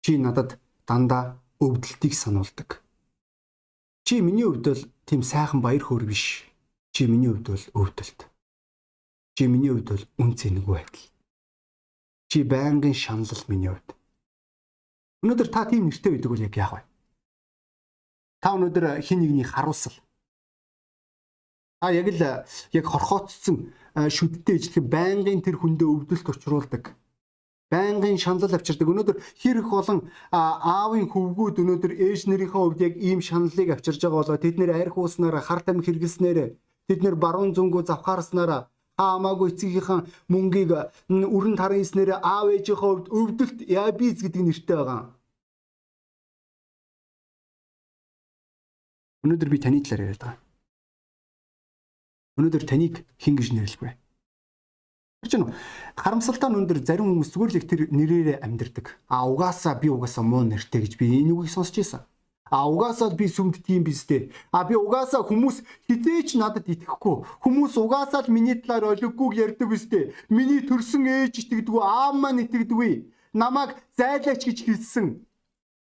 Чи 0.04 0.20
надад 0.20 0.60
дандаа 0.84 1.40
өвдөлтийг 1.64 2.14
сануулдаг. 2.14 2.84
Чи 4.04 4.20
миний 4.20 4.44
хувьд 4.44 4.68
бол 4.68 4.84
тийм 5.08 5.24
сайхан 5.24 5.64
баяр 5.64 5.80
хөөр 5.80 6.04
биш. 6.04 6.44
Чи 6.92 7.08
миний 7.08 7.32
хувьд 7.32 7.48
бол 7.48 7.66
өвдөлт. 7.80 8.20
Чи 9.40 9.48
миний 9.48 9.72
хувьд 9.72 9.88
бол 9.88 10.04
үн 10.20 10.36
цэнэгүй 10.36 10.76
байдал. 10.76 11.08
Чи 12.28 12.44
байнгын 12.44 12.94
шаналл 12.94 13.48
миний 13.48 13.72
хувьд. 13.72 13.96
Өнөөдөр 15.24 15.50
та 15.56 15.64
тийм 15.72 15.88
нэртэй 15.88 16.12
байдаг 16.12 16.32
бол 16.36 16.44
яг 16.44 16.56
яах 16.60 16.74
вэ? 16.76 16.82
Та 18.44 18.60
өнөөдөр 18.60 19.00
хин 19.00 19.24
нэгний 19.24 19.48
харуусал. 19.48 19.96
А 21.82 21.92
яг 21.92 22.08
л 22.08 22.22
яг 22.72 22.86
хорхооцсон 22.86 23.74
шүдтэй 23.96 24.56
ижлэх 24.60 24.86
байнгын 24.86 25.42
тэр 25.42 25.60
хүндээ 25.60 25.88
өвдөлт 25.88 26.28
учруулдаг 26.32 26.96
байнгын 27.72 28.18
шаналл 28.22 28.56
авчирдаг. 28.56 28.88
Өнөөдөр 28.88 29.18
хэр 29.42 29.58
их 29.62 29.70
олон 29.74 30.00
аавын 30.32 31.10
хөвгүүд 31.10 31.60
өнөөдөр 31.62 31.94
ээж 31.98 32.30
нарийнхаа 32.30 32.62
хувьд 32.62 32.82
яг 32.88 32.94
ийм 32.98 33.20
шаналлыг 33.26 33.70
авчирж 33.74 34.00
байгаа 34.06 34.22
болоо 34.22 34.38
тэд 34.38 34.56
нэр 34.62 34.72
арх 34.78 34.96
ууснараа 34.98 35.42
хар 35.42 35.62
тамхи 35.66 35.90
хэрэглэснээр 35.90 36.40
тэд 36.88 37.00
нэр 37.02 37.16
баруун 37.18 37.52
зүнгөө 37.58 37.84
завхаарснараа 37.90 38.70
хаамаагүй 39.02 39.50
эцгийнхээ 39.52 40.00
мөнгийг 40.32 40.72
өрн 41.10 41.56
тарын 41.60 41.84
эснээр 41.84 42.22
аав 42.22 42.48
ээжийнхээ 42.54 42.80
хувьд 42.80 43.08
өвдөлт 43.18 43.60
ябиз 43.66 44.22
гэдэг 44.24 44.42
нэртэй 44.46 44.78
байгаа. 44.78 45.02
Өнөөдөр 49.26 49.50
би 49.50 49.58
таны 49.58 49.82
талаар 49.82 50.06
яриад 50.06 50.22
байгаа. 50.22 50.45
Өнөөдөр 52.36 52.64
таныг 52.68 53.08
хэн 53.16 53.36
гэж 53.40 53.50
нэрлэх 53.56 53.82
вэ? 53.82 53.92
чинь 55.36 55.52
харамсалтай 55.96 56.50
нь 56.50 56.60
өндөр 56.60 56.80
зарим 56.86 57.08
хүмүүс 57.12 57.30
зүгээр 57.34 57.52
л 57.52 57.60
их 57.60 57.68
тэр 57.68 57.82
нэрээрээ 57.92 58.38
амьдэрдэг. 58.46 58.86
А 59.10 59.28
угаасаа 59.28 59.76
би 59.82 59.90
угаасаа 59.90 60.24
муу 60.24 60.44
нэртэй 60.46 60.82
гэж 60.86 60.94
би 61.00 61.06
энэ 61.20 61.34
үгийг 61.34 61.52
сонсч 61.52 61.76
ийсэн. 61.82 62.02
А 62.52 62.70
угаасаа 62.70 63.10
би 63.18 63.26
сүмд 63.26 63.64
тийм 63.66 63.84
бистэй. 63.84 64.32
А 64.52 64.64
би 64.64 64.76
угаасаа 64.76 65.26
хүмүүс 65.26 65.66
хизээч 65.90 66.38
надад 66.38 66.70
итгэхгүй. 66.70 67.26
Хүмүүс 67.42 67.74
угаасаа 67.80 68.22
л 68.26 68.34
миний 68.36 68.56
талаар 68.62 68.94
олиггүйг 68.94 69.34
ярьдаг 69.34 69.68
бистэй. 69.70 70.14
Миний 70.30 70.62
төрсөн 70.62 71.10
ээж 71.10 71.42
итгэдэггүй, 71.42 71.82
аав 71.82 72.14
маань 72.16 72.46
итгэдэггүй. 72.46 73.10
Намайг 73.34 73.76
зайлаач 73.98 74.46
гэж 74.46 74.60
хэлсэн. 74.62 75.26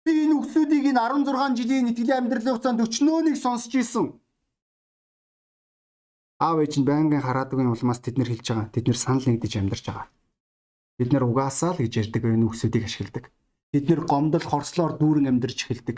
Би 0.04 0.12
энэ 0.28 0.36
үгсүүдийг 0.38 0.92
энэ 0.92 1.00
16 1.00 1.56
жилийн 1.56 1.90
итгэлийн 1.94 2.28
амьдралын 2.28 2.54
хугацаанд 2.58 2.84
өчнөөнийг 2.84 3.38
сонсч 3.40 3.72
ийсэн 3.80 4.21
аав 6.46 6.58
ээж 6.64 6.74
нь 6.82 6.88
байнгын 6.90 7.22
хараадаг 7.22 7.58
юм 7.62 7.74
улмаас 7.74 8.02
тэд 8.02 8.18
нэр 8.18 8.30
хэлж 8.34 8.48
байгаа. 8.50 8.74
Тэд 8.74 8.86
нэр 8.90 8.98
санал 8.98 9.26
нэгдэж 9.30 9.54
амьдарч 9.62 9.86
байгаа. 9.86 10.08
Бид 10.98 11.10
нэр 11.14 11.24
угаасаа 11.30 11.72
л 11.78 11.82
гэж 11.86 11.94
ярьдаг 12.02 12.22
энэ 12.26 12.48
үгсүүдийг 12.50 12.84
ашигладаг. 12.90 13.26
Бид 13.72 13.86
нэр 13.90 14.02
гомдол 14.10 14.46
хорслоор 14.50 14.98
дүүрэн 14.98 15.30
амьдарч 15.30 15.60
эхэлдэг. 15.70 15.98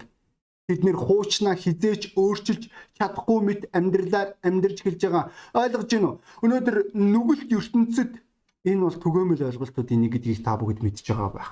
Бид 0.68 0.82
нэр 0.84 0.98
хуучнаа 1.00 1.56
хизээч 1.60 2.16
өөрчилж 2.20 2.64
чадахгүй 2.96 3.40
мэт 3.44 3.62
амьдралаар 3.78 4.30
амьдарч 4.48 4.78
эхэлж 4.84 5.02
байгаа. 5.04 5.26
Ойлгож 5.56 5.90
байна 5.92 6.08
уу? 6.08 6.20
Өнөөдөр 6.44 6.78
нүгэлт 6.96 7.50
ертөнцид 7.52 8.12
энэ 8.70 8.84
бол 8.84 8.98
түгээмэл 9.04 9.48
ойлголтуудын 9.48 10.00
нэг 10.04 10.12
гэдгийг 10.16 10.40
та 10.44 10.56
бүгд 10.56 10.80
мэдж 10.84 11.04
байгаа 11.04 11.32
байх. 11.36 11.52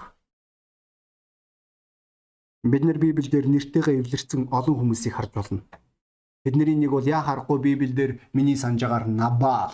Бид 2.64 2.84
нэр 2.86 3.00
Библиэлд 3.02 3.52
нэртэйгээ 3.52 4.00
эвлэрсэн 4.00 4.42
олон 4.54 4.76
хүмүүсийг 4.80 5.18
харж 5.18 5.32
болно. 5.34 5.60
Тэдний 6.44 6.74
нэг 6.74 6.92
бол 6.92 7.06
яа 7.06 7.22
харахгүй 7.22 7.60
Библиэлд 7.62 8.22
миний 8.34 8.58
санджаагаар 8.58 9.06
Набал. 9.06 9.74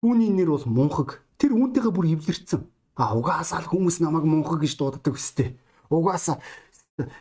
Түүний 0.00 0.32
нэр 0.32 0.56
бол 0.56 0.64
мунхаг. 0.64 1.20
Тэр 1.36 1.52
үүнтэйгээ 1.52 1.92
бүр 1.92 2.06
эвлэрсэн. 2.16 2.64
А 2.96 3.12
угаасаа 3.12 3.60
л 3.60 3.68
хүмүүс 3.68 4.00
намайг 4.00 4.24
мунхаг 4.24 4.64
гэж 4.64 4.80
дууддаг 4.80 5.20
өстэй. 5.20 5.60
Угаасаа 5.92 6.40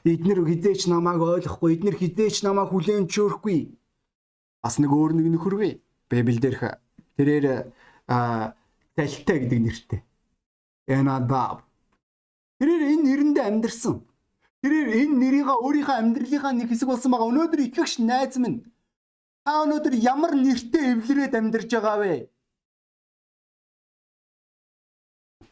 эднэр 0.06 0.46
хизээч 0.46 0.88
намайг 0.88 1.20
ойлгохгүй, 1.20 1.76
эднэр 1.76 1.98
хизээч 2.00 2.48
намайг 2.48 2.70
хүлээн 2.72 3.10
зөвшөөрөхгүй. 3.10 3.76
Бас 4.64 4.80
нэг 4.80 4.92
өөр 4.94 5.20
нэг 5.20 5.28
нөхөргүй. 5.34 5.82
Библиэлд 6.08 6.80
тэрээр 7.18 7.74
а 8.08 8.54
талтай 8.96 9.38
гэдэг 9.44 9.60
нэртэй. 9.60 10.00
Энадаб. 10.88 11.66
Тэрээр 12.60 12.84
энэ 12.94 13.04
нэрэндээ 13.04 13.46
амьдэрсэн. 13.50 13.96
Тэрээр 14.64 14.90
энэ 14.96 15.16
нэрийнхаа 15.20 15.60
өөрийнхөө 15.60 15.96
амьдралынхаа 16.00 16.54
нэг 16.56 16.72
хэсэг 16.72 16.88
болсон 16.88 17.12
байгаа. 17.12 17.28
Өнөөдөр 17.36 17.62
итгэгч 17.68 18.00
найз 18.00 18.40
минь 18.40 18.64
та 19.44 19.68
өнөөдөр 19.68 19.92
ямар 20.00 20.32
нэртэй 20.40 20.96
эвлэрээд 20.96 21.36
амьдарч 21.36 21.68
байгаа 21.68 21.98
вэ? 22.00 22.14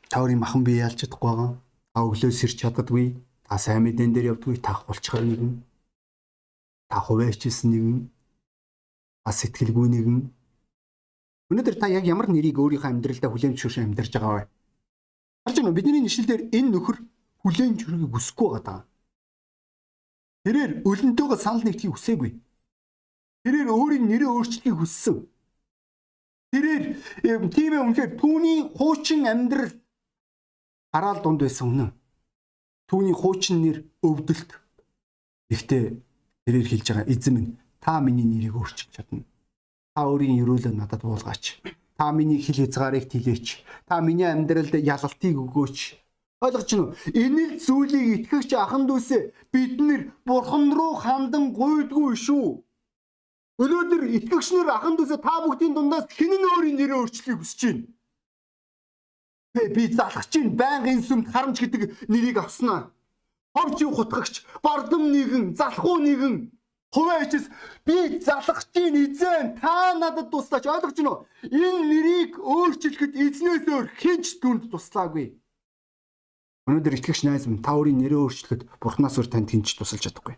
Та 0.08 0.24
өөрийн 0.24 0.40
махан 0.40 0.64
бие 0.64 0.88
ялж 0.88 1.04
чадахгүй 1.04 1.28
байгаа. 1.28 1.52
Та 1.92 2.00
өглөө 2.08 2.32
сэрч 2.32 2.56
чаддаггүй. 2.64 3.20
Та 3.44 3.60
сайн 3.60 3.84
мэдэн 3.84 4.16
дээр 4.16 4.32
явдаггүй. 4.32 4.64
Та 4.64 4.80
хулчгаар 4.80 5.28
нэгэн. 5.28 5.60
Та 6.88 7.04
хуваарчсэн 7.04 7.68
нэгэн. 7.68 8.00
Та 9.28 9.32
сэтгэлгүй 9.36 9.92
нэгэн. 9.92 10.20
Өнөөдөр 11.52 11.76
та 11.76 11.92
яг 11.92 12.08
ямар 12.08 12.32
нэрийг 12.32 12.64
өөрийнхөө 12.64 12.92
амьдралдаа 12.96 13.28
хүлээмж 13.28 13.60
шүүшэн 13.60 13.92
амьдарч 13.92 14.16
байгаа 14.16 14.36
вэ? 14.40 14.44
Харж 15.44 15.56
байна 15.60 15.68
уу? 15.68 15.76
Бидний 15.76 16.00
нэшлэлээр 16.00 16.48
энэ 16.56 16.72
нөхөр 16.72 16.98
хүлээмж 17.44 17.78
шүүхийг 17.84 18.08
хүсэхгүй 18.16 18.50
байгаа. 18.56 18.88
Тэрээр 20.42 20.72
өлөнтөөгөө 20.90 21.38
санал 21.38 21.64
нэгтгэхийг 21.66 21.94
хүсээгүй. 21.94 22.32
Тэрээр 23.46 23.70
өөрийн 23.70 24.06
нэрээ 24.10 24.30
өөрчлөхийг 24.30 24.78
хүссэн. 24.78 25.18
Тэрээр 26.52 26.84
тийм 27.54 27.72
ээ 27.78 27.86
үнэхээр 27.86 28.12
түүний 28.18 28.60
хуучин 28.74 29.30
амьдрал 29.30 29.72
хараал 30.92 31.22
дунд 31.22 31.46
байсан 31.46 31.68
үнэн. 31.70 31.92
Түүний 32.90 33.16
хуучин 33.16 33.62
нэр 33.62 33.78
өвдөлт. 34.02 34.52
Гэхдээ 35.54 35.84
тэрээр 36.44 36.68
хэлж 36.68 36.88
байгаа 36.90 37.08
эзэн 37.08 37.34
минь 37.38 37.52
та 37.80 38.02
миний 38.02 38.26
нэрийг 38.26 38.58
өөрчилж 38.58 38.92
чадна. 38.98 39.24
Та 39.96 40.10
өөрийн 40.10 40.42
өрөөлөө 40.42 40.74
надад 40.74 41.06
буулгаач. 41.06 41.62
Та 41.96 42.12
миний 42.12 42.42
хил 42.42 42.58
хязгаарыг 42.58 43.08
тэлээч. 43.08 43.62
Та 43.86 44.02
миний 44.02 44.26
амьдралд 44.26 44.74
ялалтыг 44.74 45.38
өгөөч 45.38 46.01
Ойлгож 46.42 46.70
байна 46.74 46.84
уу? 46.84 46.94
Л 47.14 47.60
зүйлийг 47.62 48.08
итгэгч 48.26 48.52
ахан 48.58 48.90
дүүсээ 48.90 49.22
бид 49.54 49.78
нэр 49.78 50.02
бурхан 50.26 50.74
руу 50.74 50.98
хандан 50.98 51.54
гуйдгүй 51.54 52.18
шүү. 52.18 52.66
Өнөөдөр 53.62 54.04
итгэгчнэр 54.18 54.70
ахан 54.74 54.98
дүүсээ 54.98 55.22
та 55.22 55.36
бүгдийн 55.46 55.78
дундаас 55.78 56.10
нь 56.10 56.48
өөрийн 56.50 56.78
нэрээ 56.82 56.98
өөрчлөхийг 56.98 57.40
хүсэж 57.46 57.62
байна? 57.62 57.86
Тэ 59.54 59.62
би 59.76 59.84
залхаж 59.94 60.28
чинь 60.34 60.58
байнгын 60.58 61.06
сүмд 61.06 61.30
харамч 61.30 61.58
гэдэг 61.62 62.10
нэрийг 62.10 62.38
авснаа. 62.42 62.90
Ховч 63.54 63.80
хутгагч, 63.86 64.36
бардам 64.66 65.14
нэгэн, 65.14 65.54
залхуу 65.60 66.02
нэгэн 66.02 66.50
хуваачс 66.90 67.46
би 67.86 68.18
залхаж 68.18 68.66
чинь 68.74 68.98
эзэн 68.98 69.62
та 69.62 69.94
надад 69.94 70.32
туслаач 70.32 70.66
ойлгож 70.66 70.98
байна 70.98 71.12
уу? 71.12 71.22
Энэ 71.46 71.86
нэрийг 71.92 72.32
өөрчлөхөд 72.40 73.14
эзнээс 73.14 73.66
өөр 73.70 73.86
хинч 74.02 74.42
түнд 74.42 74.72
туслаагүй. 74.72 75.41
Өнөөдөр 76.70 76.94
итгэгч 76.98 77.26
найз 77.26 77.50
минь 77.50 77.64
та 77.66 77.74
өөрийн 77.74 77.98
нэрээ 77.98 78.22
өөрчлөхөд 78.22 78.62
Бурханаас 78.78 79.18
өөр 79.18 79.28
танд 79.34 79.50
хинч 79.50 79.74
тусалж 79.74 80.06
чадахгүй. 80.06 80.38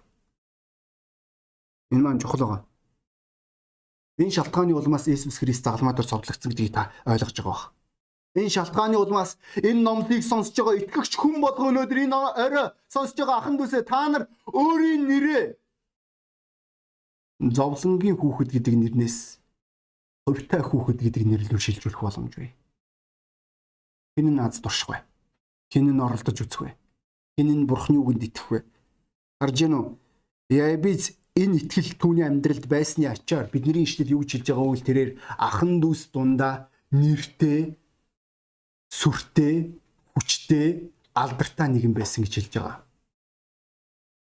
Энэ 1.92 2.03
маань 2.03 2.22
чухал 2.24 2.39
байгаа. 2.39 2.62
Энэ 4.22 4.32
шалтгааны 4.32 4.72
улмаас 4.72 5.10
Иесус 5.12 5.42
Христ 5.42 5.68
загалмаадаар 5.68 6.08
цовдлогдсон 6.08 6.51
гэдгийг 6.53 6.74
та 6.74 6.94
ойлгож 7.03 7.36
байгаа 7.36 7.51
бах. 7.51 7.63
Энэ 8.39 8.50
шалтгааны 8.56 8.98
улмаас 8.98 9.38
энэ 9.60 9.84
номлыг 9.84 10.24
сонсож 10.24 10.56
байгаа 10.56 10.80
итгэгч 10.80 11.13
хүн 11.20 11.44
болго 11.44 11.70
өнөөдөр 11.70 12.00
энэ 12.08 12.15
орой 12.15 12.68
сонсож 12.88 13.20
байгаа 13.20 13.38
ахан 13.44 13.60
дүүсээ 13.60 13.84
та 13.84 14.08
нар 14.10 14.24
өөрийн 14.48 15.03
нэрээ 15.06 15.44
зовлонгийн 17.51 18.18
хүүхэд 18.18 18.50
гэдэг 18.56 18.75
нэрнээс 18.80 19.44
хувьтай 20.24 20.62
хүүхэд 20.63 21.00
гэдэг 21.03 21.24
нэрлэлөөр 21.27 21.62
шилжүүлэх 21.62 22.00
боломжгүй. 22.00 22.50
Хэн 24.15 24.27
нь 24.32 24.39
аз 24.39 24.63
турших 24.63 24.89
вэ? 24.89 24.98
Хэн 25.74 25.89
нь 25.89 26.03
оролдож 26.06 26.38
үзэх 26.38 26.62
вэ? 26.62 26.72
Хэн 27.42 27.50
нь 27.50 27.65
бурхны 27.65 27.98
үгэнд 27.98 28.30
итгэх 28.30 28.48
вэ? 28.53 28.60
Харж 29.42 29.58
гэнэ 29.58 29.77
үү? 29.82 29.89
Яабиз 30.53 31.18
энэ 31.34 31.65
итгэл 31.65 31.98
түүний 31.98 32.30
амьдралд 32.30 32.70
байсны 32.70 33.10
ачаар 33.10 33.50
бидний 33.50 33.82
ишлэл 33.82 34.13
юу 34.13 34.22
гэж 34.22 34.46
хэлж 34.46 34.48
байгаа 34.53 34.70
вэ? 34.70 34.86
Тэрээр 34.86 35.12
ахан 35.42 35.82
дүүс 35.82 36.13
дундаа 36.13 36.70
нэртэй, 36.94 37.74
сүртэй, 38.94 39.74
хүчтэй, 40.13 40.94
алдартай 41.18 41.68
нэгэн 41.74 41.98
байсан 41.98 42.22
гэж 42.22 42.34
хэлж 42.38 42.53
байгаа. 42.53 42.77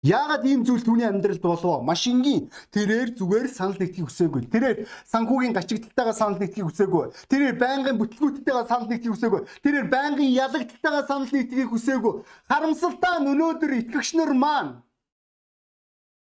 Яагаад 0.05 0.45
ийм 0.45 0.61
зүйл 0.61 0.85
түүний 0.85 1.09
амьдралд 1.09 1.41
болов? 1.41 1.81
Машингийн 1.81 2.53
тэрээр 2.69 3.17
зүгээр 3.17 3.49
санал 3.49 3.81
нэгтгэхийг 3.81 4.05
хүсээгүй. 4.05 4.41
Тэрээр 4.45 4.77
санхүүгийн 5.09 5.57
гачигдалтайгаа 5.57 6.13
санал 6.13 6.37
нэгтгэхийг 6.37 6.69
хүсээгүй. 6.69 7.05
Тэрээр 7.25 7.55
байнгын 7.57 7.97
бүтлгүүттэйгээ 7.97 8.69
санал 8.69 8.85
нэгтгэхийг 8.93 9.13
хүсээгүй. 9.17 9.41
Тэрээр 9.65 9.87
байнгын 9.89 10.29
ялагдалтайгаа 10.37 11.03
санал 11.09 11.33
нэгтгэхийг 11.33 11.69
хүсээгүй. 11.73 12.13
Харамсалтай 12.45 13.15
нь 13.25 13.29
өнөөдөр 13.33 13.71
итгэгчнэр 13.73 14.31
маань 14.37 14.85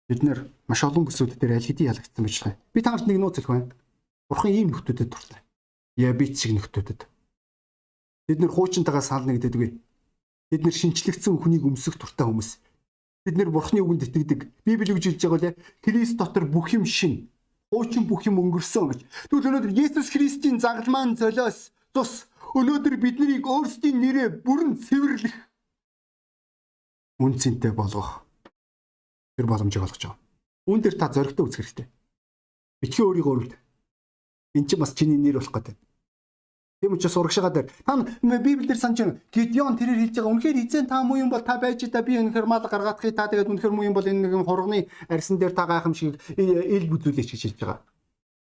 бид 0.05 0.21
нэр 0.21 0.39
маш 0.69 0.85
олон 0.85 1.09
бүсүүд 1.09 1.41
дээр 1.41 1.57
аль 1.57 1.65
хэдийн 1.65 1.97
ялагдсан 1.97 2.23
байж 2.23 2.37
байна. 2.45 2.61
Би 2.77 2.79
танарт 2.85 3.09
нэг 3.09 3.17
нууц 3.17 3.41
хэлэх 3.41 3.51
байна. 3.51 3.73
Бурхан 4.29 4.53
ийм 4.53 4.69
нөхдүүдэд 4.69 5.09
дуртай. 5.09 5.41
Яа 5.97 6.13
би 6.13 6.29
шиг 6.29 6.53
нөхдүүдэд. 6.53 7.09
Бид 8.29 8.39
нэр 8.39 8.53
хуучинтайгаа 8.53 9.01
санал 9.01 9.27
нэгдээдгүй. 9.27 9.69
Бид 10.47 10.61
нэр 10.63 10.75
шинчлэгдсэн 10.77 11.41
хүнийг 11.41 11.65
өмсөх 11.67 11.99
дуртай 11.99 12.23
хүмүүс 12.23 12.61
бид 13.27 13.35
нэр 13.35 13.51
бурхны 13.51 13.83
үгэнд 13.83 14.07
итгэдэг. 14.07 14.39
Библи 14.63 14.95
юу 14.95 15.03
хэлж 15.03 15.19
байгаа 15.19 15.51
вэ? 15.51 15.59
Христ 15.83 16.15
дотор 16.15 16.47
бүх 16.47 16.71
юм 16.71 16.87
шин. 16.87 17.27
Хуучин 17.67 18.07
бүх 18.07 18.23
юм 18.23 18.39
өнгөрсөн 18.39 18.87
гэж. 18.95 18.99
Тэгвэл 19.27 19.51
өнөөдөр 19.51 19.75
Есүс 19.75 20.07
Христийн 20.15 20.63
загалмаан 20.63 21.19
золиос 21.19 21.75
тус 21.91 22.31
өнөөдөр 22.55 22.95
биднийг 22.95 23.43
өөрсдийн 23.43 23.99
нэрээ 23.99 24.27
бүрэн 24.47 24.79
цэвэрлэх 24.79 25.35
үнцэнтэй 27.19 27.73
болгох 27.75 28.23
тэр 29.35 29.45
боломжийг 29.49 29.83
олгож 29.83 30.03
байгаа. 30.05 30.19
Үүн 30.69 30.81
дээр 30.81 30.95
та 30.95 31.11
зоригтой 31.11 31.45
үзэх 31.45 31.59
хэрэгтэй. 31.65 31.87
Бичгээ 32.81 33.05
өөрийгөө 33.05 33.33
өрөвд. 33.33 33.53
Энд 34.55 34.67
чинь 34.69 34.79
бас 34.79 34.93
чиний 34.93 35.17
нэр 35.17 35.41
болох 35.41 35.53
гэдэг. 35.53 35.75
Тийм 36.81 36.93
учраас 36.93 37.17
урагшаага 37.17 37.49
дээр 37.49 37.71
та 37.85 38.37
Библиэр 38.37 38.77
санаж 38.77 38.99
байна. 38.99 39.19
Гидеон 39.33 39.77
тэрээр 39.77 39.97
хэлж 39.97 40.15
байгаа. 40.21 40.33
Үнэхээр 40.37 40.57
эзэн 40.61 40.85
та 40.85 41.01
муу 41.01 41.17
юм 41.17 41.29
бол 41.33 41.41
та 41.41 41.57
байж 41.57 41.81
та 41.89 42.01
би 42.05 42.21
үнэхээр 42.21 42.45
мал 42.45 42.61
гаргаадахыг 42.61 43.17
та 43.17 43.25
тэгээд 43.25 43.49
үнэхээр 43.49 43.73
муу 43.73 43.85
юм 43.89 43.97
бол 43.97 44.05
энэ 44.05 44.29
нэгэн 44.29 44.45
хурганы 44.45 44.85
арьсан 45.09 45.41
дээр 45.41 45.57
та 45.57 45.65
гайхамшиг 45.65 46.21
ил 46.37 46.85
бүзүүлээч 46.93 47.33
гэж 47.33 47.41
хэлж 47.49 47.57
байгаа. 47.65 47.81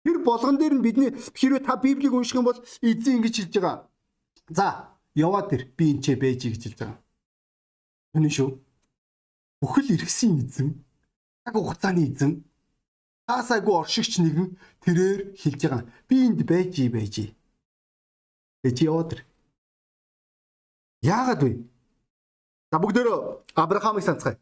Тэр 0.03 0.19
болгон 0.27 0.59
дээр 0.59 0.75
нь 0.75 0.83
бидний 0.83 1.15
хэрвээ 1.15 1.63
та 1.63 1.79
Библийг 1.79 2.19
унших 2.19 2.35
юм 2.35 2.51
бол 2.51 2.59
эзэн 2.83 3.23
ингэж 3.23 3.47
хэлж 3.47 3.55
байгаа. 3.63 3.87
За, 4.51 4.91
яваад 5.15 5.47
тэр 5.47 5.71
би 5.79 5.95
энэ 5.95 6.03
ч 6.03 6.19
байж 6.19 6.43
гэж 6.51 6.63
хэлж 6.67 6.79
байгаа. 6.83 6.99
Үнэн 8.19 8.33
шүү. 8.35 8.51
Бүхэл 9.63 9.95
иргэсийн 9.95 10.43
эзэн, 10.43 10.83
цаг 11.47 11.55
хугацааны 11.55 12.11
эзэн, 12.11 12.43
таасаагүй 13.31 13.75
оршигч 13.87 14.19
нэгэн 14.19 14.59
тэрээр 14.83 15.39
хэлж 15.39 15.61
байгаа. 15.63 15.87
Би 16.11 16.27
энд 16.27 16.43
байж 16.43 16.75
байж 16.91 17.15
чи 18.73 18.85
яваад 18.87 19.13
ир. 19.13 19.21
Яагаад 21.03 21.43
вэ? 21.43 21.53
За 22.73 22.79
бүгдөө 22.83 23.55
Авраамыг 23.55 24.03
санацгаая. 24.03 24.39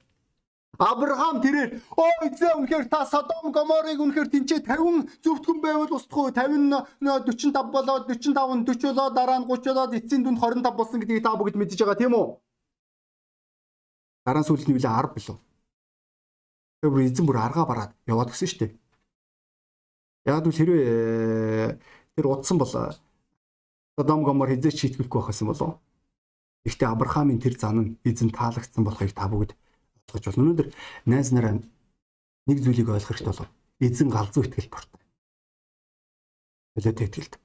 Авраам 0.78 1.38
тэрээр 1.40 1.71
оо 1.95 2.11
эзэн 2.26 2.59
үнэхээр 2.59 2.88
та 2.90 3.07
Содом 3.07 3.52
Гоморыг 3.54 4.00
үнэхээр 4.00 4.28
тэнцээ 4.31 4.66
50 4.66 5.23
зөвтгөн 5.23 5.59
байвал 5.62 5.93
устдах 5.95 6.19
уу 6.19 6.31
50 6.35 6.75
45 6.99 7.71
болоод 7.71 8.11
45 8.11 8.66
40 8.66 8.90
болоод 8.90 9.15
дараа 9.15 9.39
нь 9.39 9.47
30 9.47 9.71
болоод 9.71 9.95
эцсийн 9.95 10.23
дүнд 10.26 10.39
25 10.43 10.75
болсон 10.75 10.99
гэдгийг 10.99 11.23
та 11.23 11.39
бүгд 11.39 11.54
мэдж 11.54 11.78
байгаа 11.78 11.95
тийм 11.95 12.15
үү? 12.19 12.26
Дараа 14.26 14.43
нь 14.43 14.49
сүүлд 14.50 14.67
нь 14.67 14.75
үлээ 14.75 14.91
10 14.91 15.15
билүү. 15.15 15.37
Тэр 16.82 16.93
эзэн 17.06 17.26
бүр 17.26 17.39
аргаа 17.39 17.67
бараад 17.71 17.93
яваад 18.10 18.34
гисэн 18.34 18.49
шүү 18.50 18.60
дээ. 18.67 18.73
Яг 20.26 20.43
л 20.43 20.50
хэрвээ 20.50 21.78
тэр 22.19 22.26
удсан 22.26 22.58
бол 22.58 22.73
Содом 23.95 24.26
Гомор 24.26 24.50
хизээч 24.50 24.99
шийтгүүлэхгүй 24.99 25.23
байхсан 25.23 25.47
болов. 25.47 25.78
Гэхдээ 26.67 26.91
Авраамийн 26.91 27.39
тэр 27.39 27.54
зан 27.54 27.78
нь 27.78 27.95
эзэн 28.02 28.35
таалагдсан 28.35 28.83
болохыг 28.83 29.15
та 29.15 29.30
бүгд 29.30 29.54
ойлгож 30.11 30.35
байна. 30.35 30.43
Өнөөдөр 30.43 30.75
найз 31.07 31.30
нараа 31.30 31.63
нэг 32.50 32.59
зүйлийг 32.59 32.91
ойлгох 32.91 33.15
хэрэгтэй 33.15 33.30
болов. 33.30 33.47
Эзэн 33.78 34.11
галзуу 34.11 34.43
итгэл 34.43 34.75
бортой.Өлөөтэй 34.75 37.07
итгэлд. 37.07 37.39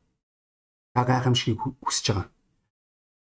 Та 0.97 1.05
гайхамшигыг 1.05 1.85
хүсэж 1.85 2.17
байгаа. 2.17 2.33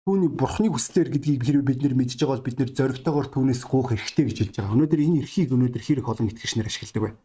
Түүний 0.05 0.29
бурхны 0.29 0.69
хүслээр 0.69 1.09
гэдгийг 1.17 1.49
хэрвээ 1.49 1.65
бид 1.65 1.81
нэр 1.81 1.97
мэдж 1.97 2.21
байгаа 2.21 2.37
бол 2.37 2.45
бид 2.45 2.61
нэр 2.61 2.77
зоригтойгоор 2.77 3.33
түүнээс 3.33 3.65
гуух 3.65 3.97
хэрэгтэй 3.97 4.29
гэж 4.29 4.53
хэлж 4.53 4.61
байгаа. 4.61 4.77
Өнөөдөр 4.77 5.01
энэ 5.01 5.25
эрхийг 5.25 5.57
өнөөдөр 5.57 5.81
хэрэг 5.81 6.05
олон 6.05 6.29
итгэгчнэр 6.29 6.69
ашигладаг 6.69 7.01
бай 7.01 7.17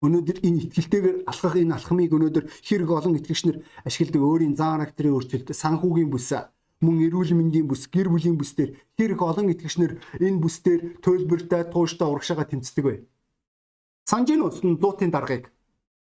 өнөөдөр 0.00 0.38
энэ 0.40 0.58
ихтгэлтэйгээр 0.64 1.18
алхах 1.28 1.54
энэ 1.60 1.74
алхмыг 1.76 2.12
өнөөдөр 2.16 2.44
хэрэг 2.64 2.90
олон 2.90 3.18
итгэгчнэр 3.20 3.56
ашигладаг 3.84 4.22
өөрийн 4.24 4.56
зан 4.56 4.80
характерын 4.80 5.14
өөрчлөлт 5.16 5.48
санхүүгийн 5.52 6.08
бүс 6.08 6.32
мөн 6.80 6.96
эрүүл 7.04 7.36
мэндийн 7.36 7.68
бүс 7.68 7.84
гэр 7.92 8.08
бүлийн 8.08 8.40
бүс 8.40 8.56
дээр 8.56 8.80
хэрэг 8.96 9.20
олон 9.20 9.52
итгэгчнэр 9.52 9.92
энэ 10.24 10.40
бүс 10.40 10.64
дээр 10.64 10.80
төлбөртэй 11.04 11.68
тууштай 11.68 12.08
урагшаага 12.08 12.48
тэмцдэг 12.48 12.84
бай. 12.84 13.04
Санжийн 14.08 14.40
усан 14.40 14.80
зуутын 14.80 15.12
даргаыг 15.12 15.52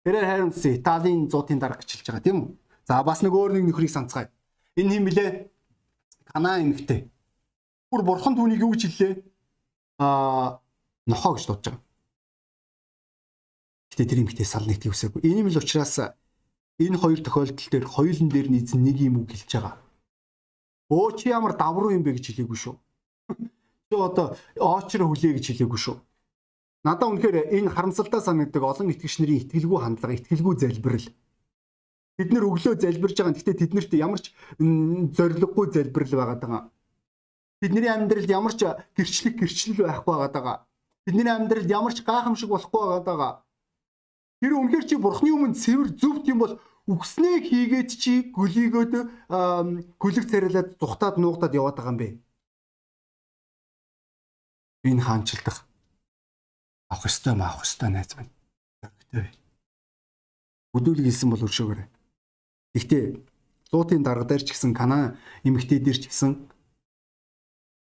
тэрээр 0.01 0.25
харин 0.25 0.49
Италийн 0.49 1.29
зуутын 1.29 1.61
дарга 1.61 1.85
гэж 1.85 2.01
хэлж 2.01 2.07
байгаа 2.09 2.25
тийм 2.25 2.37
үү? 2.41 2.49
За 2.89 3.05
бас 3.05 3.21
нэг 3.21 3.33
өөр 3.33 3.53
нэг 3.53 3.69
нөхрийг 3.69 3.93
санацгаая. 3.93 4.33
Энэ 4.73 4.93
хэм 4.97 5.05
блэ? 5.05 5.25
Канаа 6.33 6.61
эмэгтэй. 6.61 7.09
Бүр 7.93 8.01
бурхан 8.01 8.33
түүнийг 8.33 8.65
юу 8.65 8.73
гэж 8.73 8.89
хэллээ? 8.89 9.13
Аа 10.01 10.61
нохоо 11.05 11.37
гэж 11.37 11.45
дуудаж 11.45 11.65
байгаа. 11.69 11.81
Гэтэ 13.95 14.11
тэр 14.11 14.27
эмэгтэй 14.27 14.43
сал 14.43 14.67
нэгтгий 14.67 14.91
үсээгүй. 14.91 15.23
Энэ 15.23 15.47
л 15.47 15.63
учраас 15.63 15.95
энэ 16.83 16.99
хоёр 16.99 17.23
тохиолдол 17.23 17.55
дээр 17.71 17.87
хоёулын 17.87 18.27
дээр 18.27 18.51
нь 18.51 18.59
эзэн 18.59 18.83
нэг 18.83 18.99
юм 18.99 19.23
үг 19.23 19.31
хэлж 19.31 19.47
байгаа. 19.55 19.79
Өө 20.91 21.15
чи 21.15 21.31
ямар 21.31 21.55
давруу 21.55 21.95
юм 21.95 22.03
бэ 22.03 22.19
гэж 22.19 22.35
хэлээгүй 22.35 22.59
шүү. 22.59 22.75
Чи 23.87 23.95
одоо 23.95 24.35
оочроо 24.59 25.07
хүлээ 25.07 25.39
гэж 25.39 25.45
хэлээгүй 25.55 25.79
шүү. 25.79 25.95
Надаа 26.83 27.07
үнэхээр 27.07 27.55
энэ 27.55 27.71
харамсалтай 27.71 28.19
санагддаг 28.19 28.67
олон 28.67 28.91
итгэгч 28.91 29.15
нарын 29.23 29.39
итгэлгүй 29.47 29.79
хандлага, 29.79 30.19
итгэлгүй 30.19 30.55
залбирал. 30.59 31.07
Бид 32.19 32.29
нэр 32.35 32.45
өглөө 32.51 32.75
залбирж 32.75 33.15
байгаа. 33.15 33.31
Гэхдээ 33.31 33.59
тэднэрт 33.63 33.91
ямар 33.95 34.19
ч 34.19 34.35
зориггүй 34.59 35.65
залбирал 35.71 36.13
байгаа. 36.19 36.61
Бидний 37.63 37.87
амьдралд 37.87 38.27
ямар 38.27 38.51
ч 38.51 38.67
гэрчлэг 38.99 39.39
гэрчлэл 39.39 39.87
байхгүй 39.87 40.15
байгаа. 40.19 40.67
Бидний 41.07 41.31
амьдралд 41.31 41.71
ямар 41.71 41.95
ч 41.95 42.03
гайхамшиг 42.03 42.51
болохгүй 42.51 43.01
байгаа. 43.07 43.44
Тэр 44.43 44.53
үнэхээр 44.59 44.85
чи 44.85 44.95
бурхны 44.99 45.31
өмнө 45.31 45.55
цэвэр 45.55 45.89
зөвхт 45.95 46.25
юм 46.27 46.39
бол 46.43 46.53
үгснээ 46.85 47.37
хийгээд 47.49 47.89
чи 47.95 48.29
гөлийгөөд 48.35 48.93
гөлөг 49.97 50.25
царайлаад 50.29 50.77
зүхтаад 50.77 51.15
нуугдаад 51.17 51.57
яваад 51.57 51.75
байгаа 51.79 51.93
юм 51.95 51.99
бэ. 51.99 52.09
Энэ 54.85 55.01
хаанчлах 55.01 55.65
авах 56.93 57.05
ёстой 57.09 57.33
маах 57.33 57.65
ёстой 57.65 57.89
найз 57.89 58.13
минь. 58.13 58.29
Зөрөгтэй. 58.83 59.33
Бүдүүлэг 60.73 61.05
хэлсэн 61.09 61.29
бол 61.33 61.45
өршөөгөр. 61.47 61.81
Гэхдээ 62.75 63.03
зуутын 63.71 64.03
дарга 64.05 64.29
дээр 64.29 64.43
ч 64.45 64.53
гэсэн 64.53 64.77
Канаа 64.77 65.17
эмэгтэй 65.41 65.79
дээр 65.81 65.97
ч 65.97 66.11
гэсэн 66.11 66.31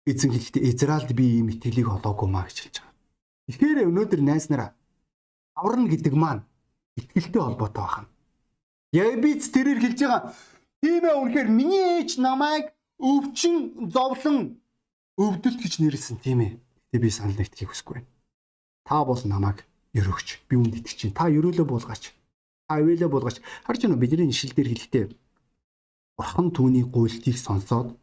эзэн 0.06 0.30
хэлэхдээ 0.30 0.64
Израильд 0.70 1.12
би 1.18 1.42
ийм 1.42 1.50
итгэлийг 1.50 1.90
олоогүй 1.90 2.30
маа 2.30 2.46
гэж 2.46 2.58
хэлж 2.70 2.76
байгаа. 2.84 2.96
Тэгэхээр 3.50 3.90
өнөөдөр 3.90 4.22
найз 4.22 4.46
нараа 4.52 4.78
аварна 5.56 5.88
гэдэг 5.90 6.14
маань 6.14 6.46
итгэлтэй 6.98 7.42
холбоотой 7.42 7.84
байна. 7.84 8.10
Ябиц 8.92 9.48
тэрээр 9.52 9.80
хэлж 9.80 10.00
байгаа. 10.04 10.34
Тийм 10.84 11.04
ээ 11.06 11.16
үнэхээр 11.16 11.50
миний 11.50 11.86
ээж 12.02 12.20
намайг 12.20 12.76
өвчин 13.00 13.88
зовлон 13.88 14.60
өвдөлт 15.16 15.60
гэж 15.62 15.74
нэрлсэн 15.80 16.18
тийм 16.20 16.40
ээ. 16.44 16.52
Гэтэ 16.92 17.02
би 17.02 17.10
санал 17.10 17.38
нэгтгэхийг 17.40 17.72
хүсэхгүй 17.72 17.96
байна. 18.04 18.10
Та 18.84 19.06
бол 19.06 19.22
намайг 19.24 19.64
өрөөгч. 19.96 20.48
Би 20.50 20.56
үнд 20.60 20.76
итгэж 20.76 20.98
чинь. 20.98 21.16
Та 21.16 21.32
өрөөлөө 21.32 21.66
буулгаач. 21.68 22.12
Та 22.68 22.80
авээлээ 22.80 23.08
буулгаач. 23.08 23.40
Харж 23.64 23.80
байна 23.84 23.96
уу 23.96 24.04
бидний 24.04 24.28
ишил 24.28 24.52
дээр 24.52 24.72
хэлэхдээ 24.76 25.06
Бурхан 26.18 26.52
түүний 26.52 26.86
гуйлтыг 26.86 27.38
сонсоод 27.40 27.98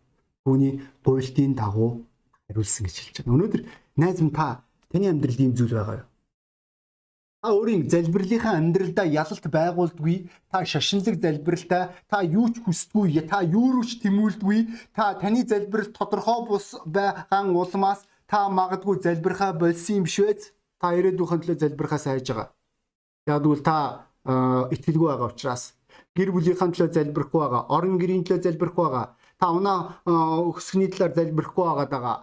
түүний 0.44 0.82
гуйлтын 1.04 1.52
дагуу 1.54 2.04
хариулсан 2.48 2.88
гэж 2.88 2.96
хэлж 2.98 3.16
байна. 3.22 3.34
Өнөөдөр 3.36 3.62
найз 4.00 4.18
минь 4.20 4.34
та 4.34 4.64
таны 4.90 5.12
амьдралд 5.12 5.40
ийм 5.40 5.52
зүйл 5.54 5.76
байгаа 5.76 5.96
юу? 6.02 6.07
Та 7.38 7.54
өөрийн 7.54 7.86
залбирлынхаа 7.86 8.58
амьдралдаа 8.58 9.06
ялалт 9.06 9.46
байгуулдаггүй, 9.46 10.26
та 10.50 10.66
шашинлаг 10.66 11.22
залбиралтай, 11.22 11.94
та 12.10 12.18
юу 12.26 12.50
ч 12.50 12.58
хүсдэггүй, 12.66 13.30
та 13.30 13.46
юу 13.46 13.86
ч 13.86 14.02
тэмүүлдэггүй, 14.02 14.60
та 14.90 15.14
таны 15.22 15.46
залбирал 15.46 15.94
тодорхой 15.94 16.40
бус 16.50 16.74
байгаа 16.82 17.46
улмаас 17.46 18.02
та 18.26 18.48
магадгүй 18.50 18.98
залбирхаа 19.06 19.52
болсон 19.54 20.02
юм 20.02 20.06
үү? 20.10 20.50
Та 20.82 20.94
ирээдүйн 20.98 21.40
төлөө 21.42 21.58
залбирхаа 21.62 21.98
сайж 21.98 22.26
байгаа. 22.26 22.50
Яг 23.26 23.42
тэгвэл 23.42 23.62
та 23.62 23.76
итгэлгүй 24.74 25.08
байгаа 25.08 25.30
учраас 25.30 25.78
гэр 26.18 26.30
бүлийнхаа 26.34 26.74
төлөө 26.74 26.90
залбирахгүй 26.90 27.40
байгаа, 27.40 27.62
орон 27.70 27.98
гэрийн 28.02 28.26
төлөө 28.26 28.42
залбирахгүй 28.44 28.84
байгаа. 28.84 29.06
Та 29.38 29.46
унаа 29.54 29.78
өсгөний 30.06 30.90
талаар 30.90 31.14
залбирахгүй 31.14 31.64
байгаа 31.66 31.86
даа. 31.86 32.16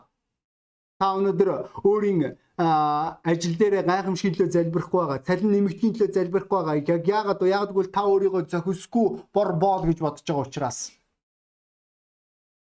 Та 0.99 1.15
өнөөдөр 1.17 1.49
өөрийн 1.83 2.35
ажил 2.57 3.55
дээр 3.59 3.83
гайхамшигын 3.83 4.35
төлөө 4.39 4.51
залбирахгүй 4.55 4.99
байгаа, 4.99 5.25
цалин 5.27 5.51
нэмэгдхийн 5.51 5.93
төлөө 5.99 6.15
залбирахгүй 6.15 6.55
байгаа. 6.55 6.75
Яг 6.87 7.03
яагаад 7.03 7.39
вэ? 7.43 7.51
Яагаад 7.51 7.71
гэвэл 7.75 7.91
та 7.91 8.01
өөрийгөө 8.07 8.43
зохисгүй 8.47 9.07
бор 9.35 9.49
боол 9.59 9.83
гэж 9.83 9.99
бодож 9.99 10.23
байгаа 10.23 10.47
учраас. 10.47 10.79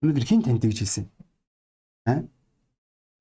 Өнөөдөр 0.04 0.26
хин 0.28 0.44
танд 0.44 0.64
гэж 0.64 0.84
хэлсэн. 0.84 1.06
Аа? 2.12 2.28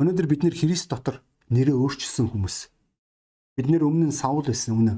Өнөөдөр 0.03 0.27
бид 0.27 0.43
нэр 0.43 0.59
Христ 0.59 0.91
дотор 0.91 1.23
нэрээ 1.51 1.79
өөрчилсөн 1.79 2.27
хүмүүс. 2.35 2.71
Бид 3.55 3.67
нэр 3.71 3.87
өмнө 3.87 4.11
нь 4.11 4.19
Саул 4.19 4.43
байсан 4.43 4.75
үнэ. 4.75 4.95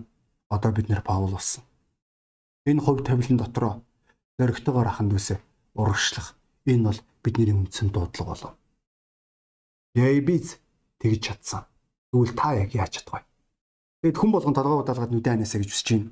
Одоо 0.49 0.73
бид 0.73 0.89
нэр 0.89 1.05
Паул 1.05 1.33
болсон. 1.37 1.65
Энэ 2.65 2.81
хувь 2.81 3.05
тавилан 3.05 3.37
дотроо 3.37 3.85
зөрөгтэйгээр 4.41 4.89
аханд 4.89 5.13
үсэ 5.17 5.41
урагшлах. 5.77 6.37
Энэ 6.65 6.85
бол 6.89 7.01
бидний 7.25 7.53
үндсэн 7.53 7.93
дуудлага 7.93 8.33
болов. 8.33 8.53
Яй 9.97 10.21
биз 10.21 10.61
тэгж 11.01 11.21
чадсан. 11.25 11.65
Тэгвэл 12.13 12.37
та 12.37 12.55
яг 12.55 12.71
яаж 12.77 13.01
чадах 13.01 13.25
вэ? 13.25 13.29
Тэгэд 14.05 14.17
хүн 14.21 14.31
болгон 14.33 14.55
толгой 14.55 14.81
удаалгаад 14.85 15.13
нүдэн 15.13 15.41
анасаа 15.41 15.61
гэж 15.61 15.71
үсэж 15.73 15.89
байна. 15.91 16.11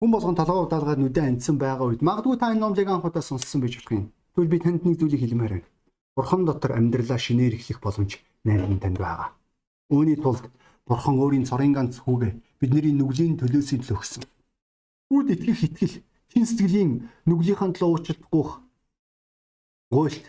Хүн 0.00 0.10
болгон 0.12 0.36
толгой 0.36 0.60
удаалгаад 0.68 1.00
нүдэн 1.00 1.28
анцсан 1.36 1.56
байгаа 1.56 1.86
үед 1.88 2.04
магадгүй 2.04 2.36
та 2.36 2.52
энэ 2.52 2.60
номлыг 2.60 2.88
анх 2.88 3.06
удаа 3.08 3.24
сонссон 3.24 3.60
байж 3.64 3.80
болох 3.80 3.92
юм. 3.92 4.06
Тэгвэл 4.34 4.52
би 4.52 4.58
танд 4.60 4.84
нэг 4.84 4.96
зүйлийг 4.98 5.22
хэлмээр 5.24 5.52
байна. 5.56 5.70
Бурхан 6.16 6.44
дотор 6.44 6.72
амьдралаа 6.76 7.16
шинээр 7.16 7.56
эхлэх 7.56 7.80
боломж 7.80 8.20
найран 8.44 8.80
танд 8.80 8.98
байгаа. 9.00 9.32
Үүний 9.88 10.16
тулд 10.20 10.44
Бурхан 10.88 11.16
өөрийн 11.22 11.46
цорын 11.48 11.72
ганц 11.72 12.02
хүүгээ 12.02 12.32
бидний 12.60 12.92
нүглийн 12.92 13.38
төлөөсөө 13.38 13.78
л 13.80 13.94
өгсөн. 13.96 14.24
Үүд 15.14 15.26
итгэх 15.32 15.60
итгэл 15.68 15.94
чин 16.32 16.44
сэтгэлийн 16.48 16.92
нүглийнхаа 17.28 17.70
төлөө 17.76 17.90
уучлахгүй 17.92 18.44
гуйлт 19.92 20.26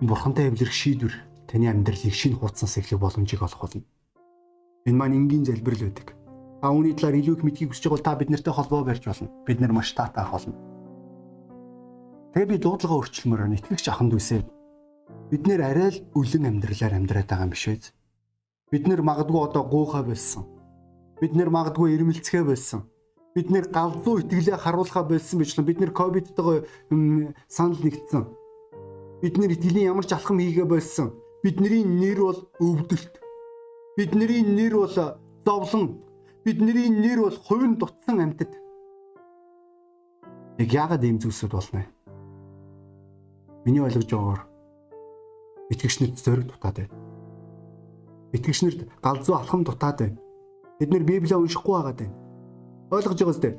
Бурхантай 0.00 0.48
эвлэрэх 0.52 0.72
шийдвэр 0.72 1.14
таны 1.48 1.72
амьдралыг 1.72 2.12
шинэ 2.12 2.36
хуудаснаас 2.36 2.76
эхлэх 2.76 3.00
боломжийг 3.00 3.40
олох 3.40 3.60
болно. 3.64 3.84
Энэ 4.84 4.98
маань 5.00 5.16
энгийн 5.16 5.48
залбирал 5.48 5.88
байдаг. 5.88 6.12
Та 6.60 6.68
үүний 6.68 6.92
талаар 6.92 7.16
илүү 7.16 7.34
их 7.40 7.44
мэдхийг 7.48 7.72
хүсэж 7.72 7.88
байгаа 7.88 7.96
бол 7.96 8.04
та 8.04 8.18
бид 8.20 8.28
нартай 8.28 8.52
холбоо 8.52 8.84
барьж 8.84 9.04
болно. 9.08 9.32
Бид 9.48 9.58
нар 9.60 9.72
маш 9.72 9.96
таатай 9.96 10.28
болно. 10.28 10.52
Тэгээ 12.36 12.50
би 12.52 12.56
дуудлага 12.60 12.98
өөрчлөмөр 13.00 13.40
байна. 13.40 13.56
Итгэгч 13.56 13.88
аханд 13.88 14.12
үсэ. 14.12 14.44
Бид 15.32 15.42
нэр 15.48 15.60
арай 15.64 15.88
л 15.88 16.04
өлөн 16.12 16.44
амьдралаар 16.44 16.92
амьдраад 17.00 17.28
байгаа 17.32 17.46
юм 17.48 17.56
биш 17.56 17.64
үү? 17.64 17.80
Бид 18.68 18.84
нэр 18.84 19.00
магадгүй 19.00 19.40
одоо 19.48 19.64
гуухай 19.64 20.04
болсон 20.04 20.44
Бид 21.16 21.32
нэр 21.32 21.48
магадгүй 21.48 21.96
ирмэлцгээ 21.96 22.44
болсон. 22.44 22.84
Бид 23.32 23.48
нэр 23.48 23.72
галзуу 23.72 24.20
итгэлээ 24.20 24.60
харуулхаа 24.60 25.08
болсон 25.08 25.40
бичлэн 25.40 25.64
бид 25.64 25.80
нэр 25.80 25.92
ковидтойгоо 25.96 26.68
санал 27.48 27.80
нэгдсэн. 27.80 28.28
Бид 29.22 29.38
нэр 29.38 29.56
итгэлийн 29.56 29.92
ямар 29.92 30.04
ч 30.04 30.12
алхам 30.12 30.38
хийгээ 30.38 30.68
болсон. 30.68 31.16
Бидний 31.42 31.84
нэр 31.84 32.18
бол 32.20 32.40
өвдөлт. 32.60 33.14
Бидний 33.96 34.42
нэр 34.44 34.74
бол 34.76 34.92
зовлон. 35.44 36.04
Бидний 36.44 36.90
нэр 36.92 37.24
бол 37.24 37.36
хувийн 37.36 37.80
дутсан 37.80 38.20
амьтад. 38.20 38.52
Яг 40.58 40.68
яагаад 40.72 41.04
ийм 41.04 41.18
зүйлсүүд 41.20 41.52
болно 41.52 41.80
вэ? 41.80 41.88
Миний 43.64 43.82
ойлгож 43.82 44.04
байгаагаар 44.04 44.42
итгэгчнэрт 45.72 46.16
зориг 46.20 46.46
дутаад 46.52 46.76
байна. 46.76 46.94
Итгэгчнэрт 48.32 48.80
галзуу 49.02 49.34
алхам 49.36 49.64
дутаад 49.64 49.98
байна. 49.98 50.18
Бид 50.78 50.90
нэр 50.92 51.04
Библийг 51.04 51.36
уншихгүй 51.36 51.74
байгаад 51.74 51.98
байна. 52.04 52.16
Ойлгож 52.90 53.18
байгаа 53.18 53.34
үстэй. 53.34 53.52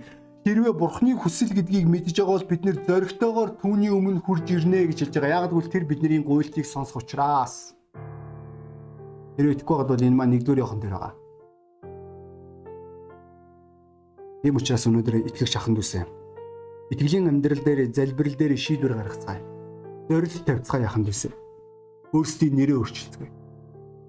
Хэрвээ 0.48 0.72
Бурхны 0.72 1.12
хүсэл 1.12 1.52
гэдгийг 1.52 1.92
мэдж 1.92 2.24
байгаа 2.24 2.40
бол 2.40 2.48
бид 2.48 2.64
нэр 2.64 2.80
зоригтойгоор 2.88 3.60
түүний 3.60 3.92
өмнө 3.92 4.24
хурж 4.24 4.48
ирнэ 4.48 4.88
гэж 4.88 5.12
хэлж 5.12 5.16
байгаа. 5.20 5.44
Яг 5.44 5.52
гэвэл 5.52 5.68
тэр 5.68 5.84
бидний 5.84 6.24
гуйлтыг 6.24 6.64
сонсох 6.64 7.04
учраас. 7.04 7.76
Хэрвээ 9.36 9.60
итгэхгүй 9.60 9.76
бол 9.92 10.00
энэ 10.08 10.16
маань 10.16 10.40
нэгдүгээр 10.40 10.64
явах 10.64 10.80
дээр 10.80 10.96
байгаа. 10.96 11.14
Тийм 14.40 14.56
учраас 14.56 14.88
өнөөдөр 14.88 15.28
итгэгч 15.28 15.54
аханд 15.60 15.84
үсэ. 15.84 16.08
Итгэлийн 16.96 17.28
амьдрал 17.28 17.60
дээр 17.68 17.92
залбирал 17.92 18.40
дээр 18.40 18.56
шийдвэр 18.56 18.96
гаргацгаая. 19.04 19.44
Зорилт 20.08 20.48
тавьцгаая 20.48 20.88
аханд 20.88 21.12
үсэ. 21.12 21.28
Өөрсдийн 22.16 22.56
нэрээ 22.56 22.80
өөрчилцгээе. 22.80 23.36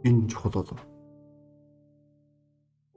Энэ 0.07 0.31
чухал 0.31 0.55
болов 0.55 0.88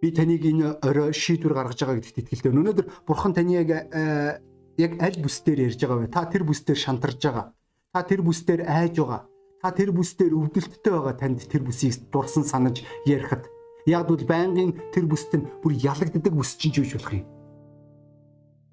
би 0.01 0.09
таныг 0.09 0.41
энэ 0.41 0.81
орой 0.81 1.13
шийдвэр 1.13 1.53
гаргаж 1.53 1.77
байгаа 1.77 2.01
гэдэгт 2.01 2.25
итгэлтэй. 2.25 2.49
Өнөөдөр 2.49 2.87
бурхан 3.05 3.37
таны 3.37 3.53
яг 3.61 3.69
э, 3.69 4.41
яг 4.81 4.91
аль 4.97 5.21
бүс 5.21 5.45
дээр 5.45 5.69
ярьж 5.69 5.77
байгаа 5.77 6.01
вэ? 6.01 6.09
Та 6.09 6.25
тэр 6.25 6.41
бүс 6.41 6.65
дээр 6.65 6.81
шантарж 6.81 7.21
байгаа. 7.21 7.53
Та 7.93 8.01
тэр 8.01 8.25
бүс 8.25 8.41
дээр 8.41 8.65
айж 8.65 8.97
байгаа. 8.97 9.29
Та 9.61 9.69
тэр 9.69 9.93
бүс 9.93 10.17
дээр 10.17 10.33
өвдөлттэй 10.33 10.89
байгаа 10.89 11.13
танд 11.21 11.45
тэр 11.45 11.61
бүсийг 11.61 12.09
дурсан 12.09 12.41
санаж 12.41 12.81
ярихад 13.05 13.45
яг 13.85 14.09
бол 14.09 14.17
байнгын 14.17 14.73
тэр 14.89 15.05
бүст 15.05 15.37
нь 15.37 15.45
бүр 15.61 15.77
ялагддаг 15.77 16.33
бүс 16.33 16.57
чинь 16.57 16.73
ч 16.73 16.81
үгүй 16.81 16.97
болох 16.97 17.13
юм. 17.13 17.29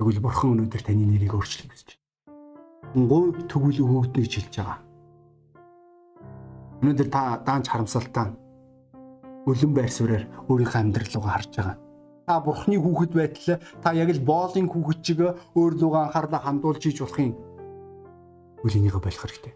Тэгвэл 0.01 0.25
бурхан 0.25 0.57
өнөөдөр 0.57 0.81
таны 0.81 1.05
нэрийг 1.05 1.37
өөрчлөх 1.37 1.69
гэж 1.69 2.01
байна. 2.97 3.37
Төгөл 3.53 3.85
өгөгднө 3.85 4.25
гэж 4.25 4.33
хэлж 4.33 4.55
байгаа. 4.57 4.81
Өнөөдөр 6.81 7.09
та 7.13 7.37
даанч 7.45 7.69
харамсалтай 7.69 8.48
өлөн 9.49 9.73
байр 9.73 9.93
суурьаар 9.93 10.25
өөрийнхөө 10.53 10.81
амьдрал 10.81 11.13
руугаа 11.17 11.35
харж 11.41 11.53
байгаа. 11.57 11.77
Та 12.29 12.41
бурхны 12.45 12.77
хүүхэд 12.77 13.13
байтал 13.17 13.57
та 13.81 13.97
яг 13.97 14.13
л 14.13 14.21
боолын 14.21 14.69
хүүхэд 14.69 15.01
чиг 15.01 15.19
өөр 15.57 15.73
лугаа 15.81 16.13
анхаарлаа 16.13 16.45
хандуулж 16.45 16.85
иж 16.85 17.01
болох 17.01 17.19
юм. 17.25 17.33
Үлэнийгөө 18.61 19.01
болох 19.01 19.23
хэрэгтэй. 19.25 19.55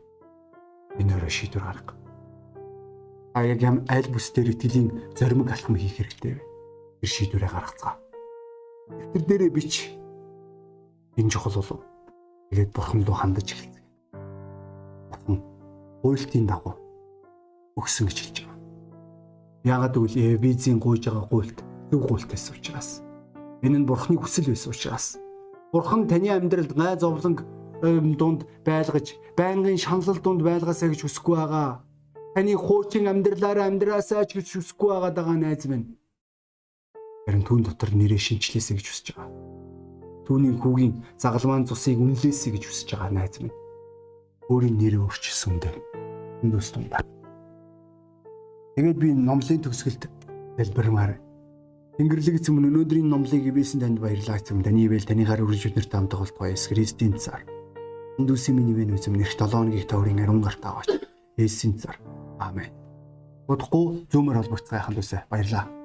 Энэ 0.97 1.13
өөрөө 1.13 1.33
шийдвэр 1.37 1.65
гарга. 1.69 1.93
Та 3.37 3.45
яг 3.45 3.61
ям 3.61 3.85
аль 3.93 4.09
бүс 4.09 4.33
дээр 4.33 4.57
итгэлийн 4.57 4.89
зоримог 5.13 5.53
алхам 5.53 5.77
хийх 5.77 6.01
хэрэгтэй 6.01 6.33
вэ? 6.37 6.43
Тэр 7.05 7.11
шийдвэрээ 7.13 7.53
гаргацгаа. 7.53 7.95
Тэр 9.13 9.23
дээрээ 9.29 9.53
бич. 9.53 9.93
Энэ 11.21 11.29
чухал 11.29 11.61
болов. 11.61 11.85
Тэгээд 12.49 12.73
бурхан 12.73 13.05
руу 13.05 13.17
хандаж 13.17 13.53
эхэлцгээе. 13.53 13.85
Бурхан 15.13 15.37
хуйлтын 16.01 16.49
дагуу 16.49 16.77
өгсөн 17.77 18.09
гэж 18.09 18.19
хэлж 18.21 18.37
байгаа. 18.45 18.52
Яагаад 19.63 19.95
гэвэл 19.95 20.43
визийн 20.43 20.83
гуйж 20.83 21.07
байгаа 21.07 21.27
гуйлт 21.31 21.59
зөв 21.91 22.03
гуйлт 22.03 22.27
байсан 22.27 22.59
учраас. 22.59 22.99
Энэ 23.63 23.79
нь 23.79 23.87
бурхны 23.87 24.19
хүсэл 24.19 24.51
байсан 24.51 24.75
учраас. 24.75 25.07
Бурхан 25.71 26.11
таны 26.11 26.35
амьдралд 26.35 26.75
гай 26.75 26.99
зовлонг 26.99 27.47
дунд 28.19 28.43
байлгаж, 28.67 29.15
байнгын 29.39 29.79
шаналл 29.79 30.19
дунд 30.19 30.43
байлгаасаа 30.43 30.91
гэж 30.91 31.07
хүсэхгүй 31.07 31.37
байгаа. 31.39 31.87
Таны 32.35 32.59
хуучин 32.59 33.07
амьдралаараа 33.07 33.71
амьдраасаа 33.71 34.27
ч 34.27 34.43
гэж 34.43 34.47
хүсэхгүй 34.59 34.89
байгаа 34.91 35.13
даа 35.15 35.35
найз 35.39 35.63
минь. 35.71 35.95
Харин 37.31 37.47
түүн 37.47 37.63
дотор 37.63 37.95
нэрээ 37.95 38.19
шинчлээсэй 38.19 38.83
гэж 38.83 38.87
хүсэж 38.91 39.07
байгаа. 39.15 39.31
Түүний 40.27 40.59
хүүгийн 40.59 41.07
загалмаан 41.23 41.71
цусыг 41.71 42.03
үнэлээсэй 42.03 42.51
гэж 42.59 42.65
хүсэж 42.67 42.89
байгаа 42.99 43.15
найз 43.15 43.39
минь. 43.39 43.55
Өөрийн 44.51 44.75
нэрээ 44.75 45.07
өөрчилсөн 45.07 45.63
дээ. 45.63 45.77
Энд 46.43 46.55
үс 46.59 46.75
тундаа. 46.75 47.12
Тэгээд 48.73 48.97
би 48.97 49.13
номлын 49.13 49.61
төгсгөлд 49.61 50.09
залбирмаар. 50.57 51.21
Тэнгэрлэг 52.01 52.41
эзэм 52.41 52.57
өнөөдрийн 52.57 53.05
номлыг 53.05 53.45
ивэсэн 53.53 53.85
танд 53.85 54.01
баярлалаа 54.01 54.41
эзэм. 54.41 54.65
Таны 54.65 54.89
ивэл 54.89 55.05
таны 55.05 55.29
хар 55.29 55.45
үрж 55.45 55.69
өдөрт 55.69 55.93
хамтах 55.93 56.25
болтугай 56.25 56.57
Есүс 56.57 56.73
Христийн 56.73 57.21
цаар. 57.21 57.45
Үндүсийн 58.17 58.57
минь 58.57 58.73
ивэн 58.73 58.97
эзэм 58.97 59.21
нэрт 59.21 59.37
7 59.37 59.77
өдрийн 59.77 59.85
төврийн 59.93 60.25
ариун 60.25 60.41
гартаа 60.41 60.81
аваач. 60.81 60.89
Есүсийн 61.37 61.77
цаар. 61.77 62.01
Аамен. 62.41 62.73
Удахгүй 63.45 64.09
зөөмөр 64.09 64.41
холбогцгааханд 64.41 65.05
үсэ 65.05 65.29
баярлалаа. 65.29 65.82